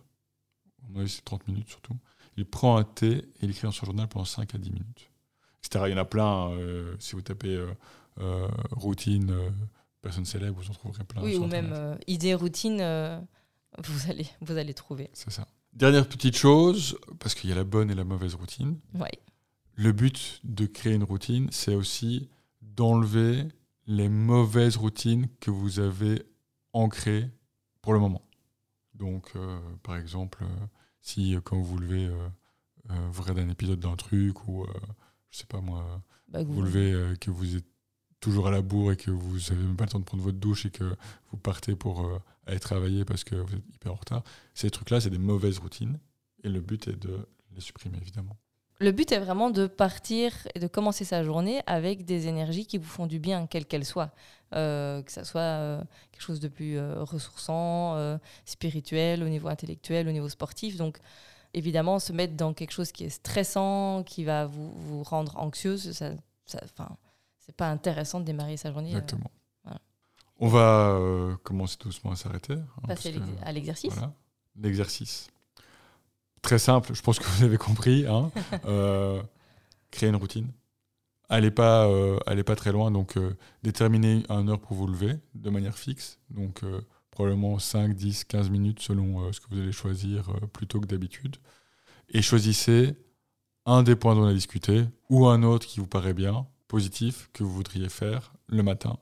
Mon 0.89 1.01
avis, 1.01 1.09
c'est 1.09 1.25
30 1.25 1.47
minutes 1.47 1.69
surtout. 1.69 1.97
Il 2.37 2.45
prend 2.45 2.77
un 2.77 2.83
thé 2.83 3.17
et 3.17 3.25
il 3.41 3.49
écrit 3.49 3.63
dans 3.63 3.71
son 3.71 3.85
journal 3.85 4.07
pendant 4.07 4.25
5 4.25 4.53
à 4.55 4.57
10 4.57 4.71
minutes. 4.71 5.09
Etc. 5.63 5.83
Il 5.87 5.91
y 5.91 5.93
en 5.95 5.97
a 5.97 6.05
plein. 6.05 6.51
euh, 6.51 6.95
si 6.99 7.15
vous 7.15 7.21
tapez 7.21 7.55
euh, 7.55 7.73
euh, 8.19 8.47
routine, 8.71 9.35
personne 10.01 10.25
célèbre, 10.25 10.61
vous 10.61 10.69
en 10.69 10.73
trouverez 10.73 11.03
plein. 11.03 11.23
oui, 11.23 11.35
ou 11.35 11.45
Internet. 11.45 11.71
même 11.71 11.97
idée 12.07 12.35
routine, 12.35 12.77
vous, 13.83 14.09
allez, 14.09 14.27
vous 14.41 14.57
allez 14.57 14.73
trouver. 14.73 15.09
C'est 15.13 15.31
ça. 15.31 15.47
Dernière 15.73 16.07
petite 16.07 16.35
chose, 16.35 16.97
parce 17.19 17.35
qu'il 17.35 17.49
y 17.49 17.53
a 17.53 17.55
la 17.55 17.63
bonne 17.63 17.91
et 17.91 17.95
la 17.95 18.03
mauvaise 18.03 18.35
routine. 18.35 18.79
Ouais. 18.93 19.11
Le 19.75 19.91
but 19.91 20.39
de 20.43 20.65
créer 20.65 20.93
une 20.93 21.03
routine, 21.03 21.49
c'est 21.51 21.75
aussi 21.75 22.29
d'enlever 22.61 23.47
les 23.85 24.09
mauvaises 24.09 24.75
routines 24.77 25.27
que 25.39 25.51
vous 25.51 25.79
avez 25.79 26.23
ancrées 26.73 27.29
pour 27.81 27.93
le 27.93 27.99
moment. 27.99 28.21
Donc, 28.93 29.31
euh, 29.35 29.59
par 29.83 29.97
exemple, 29.97 30.43
euh, 30.43 30.65
si 31.01 31.35
euh, 31.35 31.41
quand 31.41 31.57
vous 31.57 31.63
vous 31.65 31.77
levez, 31.77 32.09
vous 33.11 33.21
regardez 33.21 33.41
un 33.41 33.49
épisode 33.49 33.79
d'un 33.79 33.95
truc, 33.95 34.47
ou 34.47 34.65
je 35.29 35.37
sais 35.37 35.45
pas 35.45 35.61
moi, 35.61 36.01
Bah, 36.29 36.43
vous 36.43 36.53
vous 36.53 36.61
levez, 36.61 37.15
que 37.19 37.29
vous 37.29 37.55
êtes 37.55 37.65
toujours 38.19 38.47
à 38.47 38.51
la 38.51 38.61
bourre 38.61 38.91
et 38.93 38.97
que 38.97 39.11
vous 39.11 39.37
n'avez 39.37 39.63
même 39.63 39.75
pas 39.75 39.85
le 39.85 39.91
temps 39.91 39.99
de 39.99 40.05
prendre 40.05 40.23
votre 40.23 40.37
douche 40.37 40.65
et 40.65 40.71
que 40.71 40.95
vous 41.31 41.37
partez 41.37 41.75
pour 41.75 42.05
euh, 42.05 42.19
aller 42.45 42.59
travailler 42.59 43.05
parce 43.05 43.23
que 43.23 43.35
vous 43.35 43.53
êtes 43.53 43.75
hyper 43.75 43.93
en 43.93 43.95
retard, 43.95 44.23
ces 44.53 44.69
trucs-là, 44.69 45.01
c'est 45.01 45.09
des 45.09 45.17
mauvaises 45.17 45.59
routines. 45.59 45.99
Et 46.43 46.49
le 46.49 46.61
but 46.61 46.87
est 46.87 46.95
de 46.95 47.27
les 47.55 47.61
supprimer, 47.61 47.97
évidemment. 48.01 48.37
Le 48.79 48.91
but 48.91 49.11
est 49.11 49.19
vraiment 49.19 49.49
de 49.49 49.65
partir 49.65 50.31
et 50.53 50.59
de 50.59 50.67
commencer 50.67 51.03
sa 51.03 51.23
journée 51.23 51.61
avec 51.65 52.05
des 52.05 52.27
énergies 52.27 52.67
qui 52.67 52.77
vous 52.77 52.87
font 52.87 53.07
du 53.07 53.17
bien, 53.17 53.47
quelles 53.47 53.65
qu'elles 53.65 53.85
soient. 53.85 54.11
Euh, 54.53 55.01
que 55.01 55.11
ça 55.11 55.25
soit 55.25 55.41
euh, 55.41 55.83
quelque 56.11 56.21
chose 56.21 56.39
de 56.39 56.47
plus 56.47 56.79
ressourçant, 56.79 58.19
spirituel, 58.45 59.23
au 59.23 59.29
niveau 59.29 59.47
intellectuel, 59.47 60.07
au 60.07 60.11
niveau 60.11 60.29
sportif. 60.29 60.77
Donc, 60.77 60.99
évidemment, 61.55 61.97
se 61.97 62.13
mettre 62.13 62.35
dans 62.35 62.53
quelque 62.53 62.71
chose 62.71 62.91
qui 62.91 63.05
est 63.05 63.09
stressant, 63.09 64.03
qui 64.03 64.23
va 64.23 64.45
vous, 64.45 64.71
vous 64.73 65.03
rendre 65.03 65.35
anxieuse, 65.37 65.91
ça, 65.91 66.11
ça, 66.45 66.59
c'est 67.47 67.55
pas 67.55 67.69
intéressant 67.71 68.19
de 68.19 68.25
démarrer 68.25 68.57
sa 68.57 68.71
journée. 68.71 68.89
euh, 68.93 68.97
Exactement. 68.97 69.31
voilà. 69.63 69.81
On 70.39 70.47
va 70.49 70.89
euh, 70.91 71.35
commencer 71.43 71.77
doucement 71.79 72.11
à 72.11 72.15
s'arrêter. 72.15 72.53
hein, 72.53 72.87
passer 72.87 73.15
à 73.43 73.51
l'exercice. 73.51 73.93
voilà, 73.93 74.13
l'exercice. 74.55 75.29
Très 76.41 76.59
simple, 76.59 76.93
je 76.93 77.01
pense 77.01 77.17
que 77.19 77.25
vous 77.25 77.43
avez 77.43 77.57
compris. 77.57 78.05
hein. 78.07 78.31
Euh, 78.65 79.21
créer 79.91 80.09
une 80.09 80.15
routine. 80.17 80.51
Allez 81.29 81.51
pas, 81.51 81.87
euh, 81.87 82.19
allez 82.25 82.43
pas 82.43 82.55
très 82.55 82.71
loin, 82.71 82.91
donc 82.91 83.17
déterminez 83.63 84.23
une 84.29 84.49
heure 84.49 84.59
pour 84.59 84.75
vous 84.77 84.87
lever 84.87 85.15
de 85.33 85.49
manière 85.49 85.77
fixe. 85.77 86.19
Donc 86.29 86.61
probablement 87.11 87.57
5, 87.59 87.93
10, 87.95 88.23
15 88.25 88.49
minutes 88.49 88.79
selon 88.81 89.31
ce 89.33 89.39
que 89.41 89.47
vous 89.49 89.59
allez 89.59 89.71
choisir 89.71 90.29
plutôt 90.53 90.79
que 90.79 90.85
d'habitude. 90.85 91.37
Et 92.09 92.21
choisissez 92.21 92.95
un 93.65 93.83
des 93.83 93.95
points 93.97 94.15
dont 94.15 94.21
on 94.23 94.27
a 94.27 94.33
discuté 94.33 94.85
ou 95.09 95.27
un 95.27 95.43
autre 95.43 95.65
qui 95.67 95.79
vous 95.81 95.87
paraît 95.87 96.13
bien, 96.13 96.47
positif, 96.67 97.29
que 97.33 97.43
vous 97.43 97.51
voudriez 97.51 97.89
faire 97.89 98.33
le 98.47 98.63
matin 98.63 98.97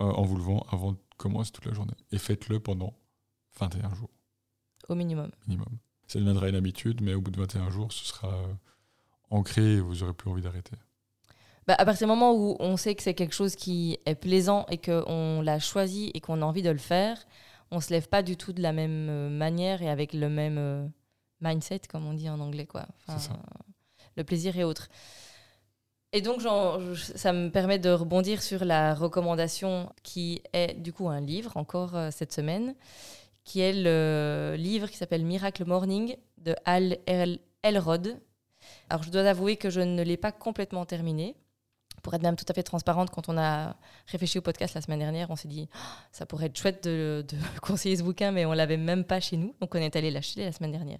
euh, 0.00 0.04
en 0.04 0.22
vous 0.22 0.36
levant 0.36 0.64
avant 0.70 0.92
de 0.92 0.98
commencer 1.16 1.52
toute 1.52 1.66
la 1.66 1.74
journée. 1.74 1.94
Et 2.10 2.18
faites-le 2.18 2.60
pendant 2.60 2.94
21 3.58 3.94
jours 3.94 4.10
Au 4.88 4.94
minimum. 4.94 5.30
minimum. 5.46 5.78
Ça 6.06 6.18
deviendra 6.18 6.48
une 6.48 6.56
habitude, 6.56 7.00
mais 7.00 7.14
au 7.14 7.20
bout 7.20 7.30
de 7.30 7.40
21 7.40 7.70
jours, 7.70 7.92
ce 7.92 8.04
sera 8.06 8.28
euh, 8.28 8.54
ancré 9.30 9.74
et 9.74 9.80
vous 9.80 9.96
n'aurez 9.96 10.14
plus 10.14 10.30
envie 10.30 10.42
d'arrêter. 10.42 10.76
Bah, 11.66 11.74
à 11.78 11.84
partir 11.84 12.06
du 12.06 12.10
moment 12.10 12.34
où 12.34 12.56
on 12.58 12.76
sait 12.76 12.94
que 12.94 13.02
c'est 13.02 13.14
quelque 13.14 13.34
chose 13.34 13.54
qui 13.54 13.98
est 14.04 14.16
plaisant 14.16 14.66
et 14.68 14.78
qu'on 14.78 15.42
l'a 15.42 15.58
choisi 15.60 16.10
et 16.14 16.20
qu'on 16.20 16.42
a 16.42 16.44
envie 16.44 16.62
de 16.62 16.70
le 16.70 16.78
faire, 16.78 17.24
on 17.70 17.80
se 17.80 17.90
lève 17.90 18.08
pas 18.08 18.22
du 18.22 18.36
tout 18.36 18.52
de 18.52 18.60
la 18.60 18.72
même 18.72 19.08
euh, 19.08 19.30
manière 19.30 19.80
et 19.80 19.88
avec 19.88 20.12
le 20.12 20.28
même 20.28 20.92
mindset, 21.40 21.82
comme 21.88 22.06
on 22.06 22.14
dit 22.14 22.28
en 22.28 22.40
anglais. 22.40 22.66
Quoi. 22.66 22.86
Enfin, 23.06 23.18
C'est 23.18 23.28
ça. 23.28 23.38
Le 24.16 24.24
plaisir 24.24 24.56
et 24.56 24.64
autres. 24.64 24.88
Et 26.14 26.20
donc, 26.20 26.42
ça 26.96 27.32
me 27.32 27.48
permet 27.48 27.78
de 27.78 27.88
rebondir 27.88 28.42
sur 28.42 28.64
la 28.66 28.94
recommandation 28.94 29.90
qui 30.02 30.42
est 30.52 30.74
du 30.74 30.92
coup 30.92 31.08
un 31.08 31.20
livre, 31.20 31.56
encore 31.56 31.96
euh, 31.96 32.10
cette 32.10 32.32
semaine, 32.32 32.74
qui 33.44 33.60
est 33.60 33.72
le 33.72 34.54
livre 34.58 34.88
qui 34.88 34.96
s'appelle 34.98 35.24
Miracle 35.24 35.64
Morning 35.64 36.16
de 36.36 36.54
Al 36.66 36.98
El- 37.06 37.38
Elrod. 37.62 38.20
Alors, 38.90 39.02
je 39.04 39.10
dois 39.10 39.22
avouer 39.22 39.56
que 39.56 39.70
je 39.70 39.80
ne 39.80 40.02
l'ai 40.02 40.18
pas 40.18 40.32
complètement 40.32 40.84
terminé. 40.84 41.34
Pour 42.02 42.14
être 42.14 42.22
même 42.22 42.36
tout 42.36 42.44
à 42.48 42.52
fait 42.52 42.62
transparente, 42.64 43.10
quand 43.10 43.28
on 43.28 43.38
a 43.38 43.76
réfléchi 44.08 44.36
au 44.36 44.42
podcast 44.42 44.74
la 44.74 44.80
semaine 44.80 44.98
dernière, 44.98 45.30
on 45.30 45.36
s'est 45.36 45.48
dit 45.48 45.68
Oh, 45.72 45.78
ça 46.10 46.26
pourrait 46.26 46.46
être 46.46 46.58
chouette 46.58 46.84
de, 46.84 47.24
conseiller 47.62 47.96
ce 47.96 48.02
bouquin, 48.02 48.32
mais 48.32 48.44
on 48.44 48.52
l'avait 48.52 48.76
même 48.76 49.04
pas 49.04 49.20
chez 49.20 49.36
nous, 49.36 49.54
donc 49.60 49.74
on 49.74 49.78
est 49.78 49.94
allé 49.96 50.10
l'acheter 50.10 50.44
la 50.44 50.52
semaine 50.52 50.72
dernière. 50.72 50.98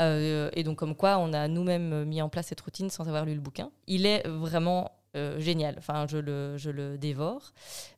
Euh, 0.00 0.50
et 0.52 0.62
donc 0.62 0.78
comme 0.78 0.94
quoi, 0.94 1.18
on 1.18 1.32
a 1.32 1.48
nous-mêmes 1.48 2.04
mis 2.04 2.20
en 2.22 2.28
place 2.28 2.48
cette 2.48 2.60
routine 2.60 2.90
sans 2.90 3.08
avoir 3.08 3.24
lu 3.24 3.34
le 3.34 3.40
bouquin. 3.40 3.70
Il 3.86 4.06
est 4.06 4.26
vraiment 4.26 4.92
euh, 5.16 5.40
génial. 5.40 5.76
Enfin, 5.78 6.06
je 6.06 6.18
le, 6.18 6.58
je 6.58 6.70
le 6.70 6.98
dévore. 6.98 7.52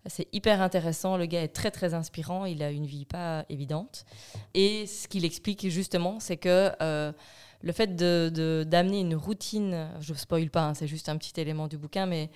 C'est 0.07 0.29
hyper 0.33 0.63
intéressant. 0.63 1.17
Le 1.17 1.27
gars 1.27 1.43
est 1.43 1.49
très, 1.49 1.71
très 1.71 1.95
inspirant. 1.95 2.45
Il 2.45 2.63
a 2.63 2.71
une 2.71 2.87
vie 2.87 3.05
pas 3.05 3.45
évidente. 3.49 4.05
Et 4.55 4.87
ce 4.87 5.09
qu'il 5.09 5.25
explique 5.25 5.69
justement, 5.69 6.21
c'est 6.21 6.37
que 6.37 6.71
euh, 6.81 7.13
le 7.63 7.73
fait 7.73 7.97
d'amener 7.97 8.31
de, 8.31 8.65
d'amener 8.69 9.01
une 9.01 9.17
routine, 9.17 9.89
je 10.01 10.13
ne 10.13 10.19
spoil 10.19 10.49
pas, 10.49 10.67
hein, 10.69 10.75
c'est 10.75 10.87
juste 10.87 11.09
un 11.09 11.17
petit 11.17 11.41
élément 11.41 11.67
du 11.67 11.77
bouquin, 11.77 12.07
mais 12.07 12.31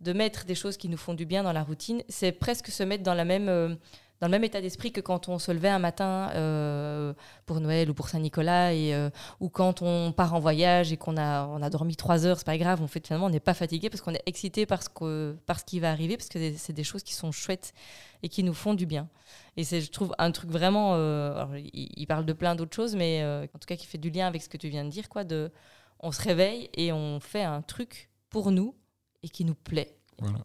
de 0.00 0.12
mettre 0.12 0.44
des 0.46 0.56
choses 0.56 0.76
qui 0.76 0.88
nous 0.88 0.96
font 0.96 1.14
du 1.14 1.26
bien 1.26 1.44
dans 1.44 1.52
la 1.52 1.62
routine, 1.62 2.02
c'est 2.08 2.32
presque 2.32 2.68
se 2.68 2.82
mettre 2.82 3.04
dans 3.04 3.14
la 3.14 3.24
même 3.24 3.78
dans 4.24 4.28
le 4.28 4.32
même 4.32 4.44
état 4.44 4.62
d'esprit 4.62 4.90
que 4.90 5.02
quand 5.02 5.28
on 5.28 5.38
se 5.38 5.52
levait 5.52 5.68
un 5.68 5.78
matin 5.78 6.30
euh, 6.32 7.12
pour 7.44 7.60
Noël 7.60 7.90
ou 7.90 7.94
pour 7.94 8.08
Saint-Nicolas 8.08 8.72
euh, 8.72 9.10
ou 9.38 9.50
quand 9.50 9.82
on 9.82 10.12
part 10.12 10.32
en 10.32 10.40
voyage 10.40 10.92
et 10.92 10.96
qu'on 10.96 11.18
a 11.18 11.46
on 11.48 11.60
a 11.60 11.68
dormi 11.68 11.94
trois 11.94 12.24
heures, 12.24 12.38
c'est 12.38 12.46
pas 12.46 12.56
grave, 12.56 12.80
on 12.80 12.86
fait 12.86 13.06
finalement 13.06 13.26
on 13.26 13.30
n'est 13.30 13.38
pas 13.38 13.52
fatigué 13.52 13.90
parce 13.90 14.00
qu'on 14.00 14.14
est 14.14 14.22
excité 14.24 14.64
par 14.64 14.82
ce 14.82 14.88
que 14.88 15.36
par 15.44 15.60
ce 15.60 15.66
qui 15.66 15.78
va 15.78 15.90
arriver 15.90 16.16
parce 16.16 16.30
que 16.30 16.38
c'est 16.56 16.72
des 16.72 16.84
choses 16.84 17.02
qui 17.02 17.12
sont 17.12 17.32
chouettes 17.32 17.74
et 18.22 18.30
qui 18.30 18.44
nous 18.44 18.54
font 18.54 18.72
du 18.72 18.86
bien. 18.86 19.10
Et 19.58 19.64
c'est 19.64 19.82
je 19.82 19.90
trouve 19.90 20.14
un 20.16 20.30
truc 20.30 20.48
vraiment 20.48 20.94
euh, 20.94 21.44
il, 21.74 22.06
parle 22.06 22.24
de 22.24 22.32
plein 22.32 22.54
d'autres 22.54 22.74
choses 22.74 22.96
mais 22.96 23.22
en 23.22 23.58
tout 23.58 23.66
cas 23.66 23.76
qui 23.76 23.86
fait 23.86 23.98
du 23.98 24.08
lien 24.08 24.26
avec 24.26 24.42
ce 24.42 24.48
que 24.48 24.56
tu 24.56 24.70
viens 24.70 24.86
de 24.86 24.90
dire 24.90 25.10
quoi 25.10 25.24
de 25.24 25.52
on 26.00 26.12
se 26.12 26.22
réveille 26.22 26.70
et 26.72 26.92
on 26.94 27.20
fait 27.20 27.44
un 27.44 27.60
truc 27.60 28.08
pour 28.30 28.50
nous 28.50 28.74
et 29.22 29.28
qui 29.28 29.44
nous 29.44 29.54
plaît. 29.54 29.98
Voilà. 30.18 30.38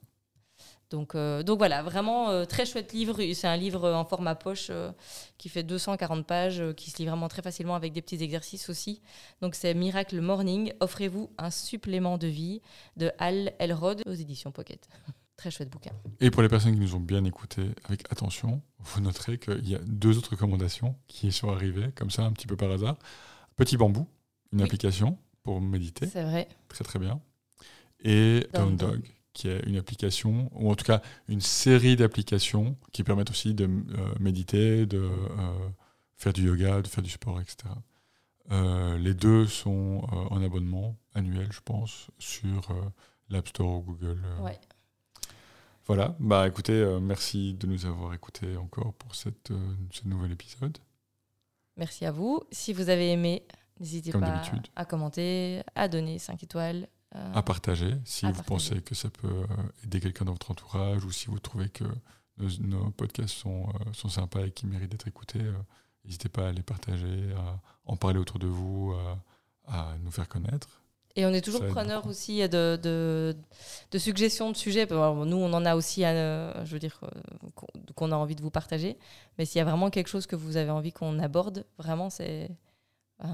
Donc, 0.90 1.14
euh, 1.14 1.44
donc 1.44 1.60
voilà, 1.60 1.84
vraiment 1.84 2.30
euh, 2.30 2.46
très 2.46 2.66
chouette 2.66 2.94
livre. 2.94 3.18
C'est 3.34 3.48
un 3.48 3.58
livre 3.58 3.92
en 3.92 4.06
format 4.06 4.36
poche 4.36 4.68
euh, 4.72 4.92
qui 5.38 5.50
fait 5.50 5.64
240 5.64 6.26
pages, 6.26 6.64
qui 6.76 6.90
se 6.90 6.98
lit 6.98 7.06
vraiment 7.06 7.28
très 7.28 7.42
facilement 7.42 7.76
avec 7.76 7.94
des 7.94 8.02
petits 8.02 8.22
exercices 8.24 8.70
aussi. 8.70 9.02
Donc 9.42 9.56
c'est 9.56 9.74
Miracle 9.74 10.20
Morning. 10.20 10.74
Offrez-vous 10.80 11.30
un 11.38 11.52
supplément 11.52 12.18
de 12.18 12.28
vie 12.28 12.62
de 12.98 13.12
Al 13.20 13.54
Elrod 13.60 14.02
aux 14.08 14.14
éditions 14.14 14.52
Pocket. 14.52 14.88
très 15.38 15.52
chouette 15.52 15.70
bouquin. 15.70 15.92
Et 16.20 16.32
pour 16.32 16.42
les 16.42 16.50
personnes 16.50 16.74
qui 16.74 16.80
nous 16.80 16.96
ont 16.96 17.00
bien 17.00 17.24
écoutés 17.24 17.70
avec 17.86 18.12
attention, 18.12 18.62
vous 18.80 19.00
noterez 19.00 19.38
qu'il 19.38 19.70
y 19.70 19.76
a 19.76 19.80
deux 19.86 20.18
autres 20.18 20.32
recommandations 20.32 20.96
qui 21.08 21.32
sont 21.32 21.50
arrivées 21.50 21.92
comme 21.96 22.10
ça 22.10 22.24
un 22.24 22.34
petit 22.34 22.48
peu 22.48 22.58
par 22.58 22.72
hasard. 22.72 22.98
Petit 23.56 23.78
bambou, 23.78 24.08
une 24.52 24.62
application 24.62 25.18
pour 25.44 25.62
méditer. 25.62 26.08
C'est 26.08 26.24
vrai. 26.24 26.50
Très 26.68 26.84
très 26.84 27.00
bien. 27.00 27.22
Et 28.04 28.48
Down 28.54 28.76
Dog 28.76 29.02
qui 29.34 29.48
est 29.48 29.60
une 29.66 29.78
application, 29.78 30.50
ou 30.54 30.72
en 30.72 30.76
tout 30.76 30.86
cas 30.86 31.02
une 31.28 31.42
série 31.42 31.96
d'applications 31.96 32.78
qui 32.92 33.04
permettent 33.04 33.30
aussi 33.30 33.54
de 33.54 33.66
euh, 33.66 34.14
méditer, 34.20 34.86
de 34.86 35.00
euh, 35.00 35.70
faire 36.18 36.34
du 36.34 36.46
yoga, 36.46 36.82
de 36.82 36.88
faire 36.88 37.04
du 37.04 37.10
sport, 37.10 37.40
etc. 37.40 37.70
Euh, 38.52 38.98
les 38.98 39.14
deux 39.14 39.46
sont 39.46 40.08
en 40.32 40.42
abonnement 40.42 40.98
annuel, 41.14 41.48
je 41.52 41.62
pense, 41.64 42.08
sur 42.18 42.70
l'App 43.30 43.48
Store 43.48 43.78
ou 43.78 43.82
Google. 43.82 44.22
Ouais. 44.42 44.60
Voilà, 45.86 46.16
bah 46.20 46.48
écoutez, 46.48 46.98
merci 47.02 47.56
de 47.56 47.66
nous 47.66 47.86
avoir 47.86 48.14
écoutés 48.14 48.58
encore 48.58 48.94
pour 48.94 49.16
cette, 49.16 49.52
ce 49.92 50.08
nouvel 50.08 50.32
épisode. 50.32 50.78
Merci 51.78 52.06
à 52.06 52.12
vous. 52.12 52.44
Si 52.52 52.74
vous 52.74 52.90
avez 52.90 53.12
aimé, 53.12 53.44
n'hésitez 53.80 54.12
pas 54.12 54.42
à 54.76 54.86
commenter, 54.86 55.64
à 55.76 55.88
donner 55.88 56.20
5 56.20 56.44
étoiles, 56.44 56.88
euh, 57.16 57.34
à 57.34 57.42
partager 57.42 57.96
si 58.06 58.32
vous 58.32 58.44
pensez 58.44 58.82
que 58.82 58.94
ça 58.94 59.10
peut 59.10 59.28
euh, 59.28 59.84
aider 59.84 60.00
quelqu'un 60.00 60.26
dans 60.26 60.34
votre 60.34 60.52
entourage 60.52 61.04
ou 61.06 61.12
si 61.12 61.26
vous 61.26 61.40
trouvez 61.40 61.68
que 61.68 61.84
nos, 62.38 62.92
podcasts 62.92 63.34
sont, 63.34 63.68
euh, 63.68 63.94
sont 63.94 64.10
sympas 64.10 64.46
et 64.46 64.52
qui 64.52 64.68
méritent 64.68 64.92
d'être 64.92 65.08
écoutés. 65.08 65.42
N'hésitez 66.06 66.30
pas 66.30 66.50
à 66.50 66.52
les 66.52 66.62
partager, 66.62 67.34
à 67.36 67.60
en 67.86 67.98
parler 67.98 68.20
autour 68.20 68.38
de 68.38 68.46
vous, 68.46 68.96
à, 69.66 69.96
nous 70.04 70.12
faire 70.12 70.28
connaître. 70.28 70.84
Et 71.16 71.26
on 71.26 71.34
est 71.34 71.42
toujours 71.42 71.66
preneur 71.66 72.06
aussi 72.06 72.48
de, 72.48 72.80
de, 72.82 73.36
de, 73.92 73.98
suggestions 73.98 74.52
de 74.52 74.56
sujets. 74.56 74.86
nous, 74.86 74.98
on 75.38 75.54
en 75.54 75.66
a 75.66 75.76
aussi, 75.76 76.02
je 76.02 76.72
veux 76.72 76.80
dire, 76.80 77.02
qu'on 77.96 78.12
a 78.12 78.16
envie 78.16 78.36
de 78.36 78.42
vous 78.42 78.52
partager. 78.52 78.98
Mais 79.38 79.46
s'il 79.46 79.58
y 79.58 79.62
a 79.62 79.66
vraiment 79.66 79.90
quelque 79.90 80.08
chose 80.08 80.28
que 80.28 80.36
vous 80.36 80.58
avez 80.58 80.70
envie 80.70 80.94
qu'on 80.94 81.20
aborde, 81.20 81.66
vraiment, 81.78 82.10
c'est, 82.12 82.50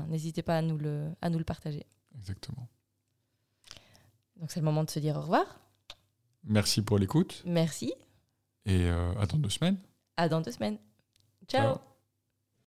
n'hésitez 0.07 0.41
pas 0.41 0.57
à 0.57 0.61
nous 0.61 0.77
le, 0.77 1.09
à 1.21 1.29
nous 1.29 1.37
le 1.37 1.45
partager. 1.45 1.85
Exactement. 2.17 2.67
Donc 4.37 4.51
c'est 4.51 4.59
le 4.59 4.65
moment 4.65 4.83
de 4.83 4.89
se 4.89 4.99
dire 4.99 5.15
au 5.17 5.21
revoir. 5.21 5.45
Merci 6.43 6.81
pour 6.81 6.99
l'écoute. 6.99 7.41
Merci. 7.45 7.93
Et 8.65 8.85
euh, 8.89 9.13
à 9.19 9.25
dans 9.25 9.37
deux 9.37 9.49
semaines. 9.49 9.77
À 10.17 10.29
dans 10.29 10.41
deux 10.41 10.51
semaines. 10.51 10.77
Ciao. 11.47 11.77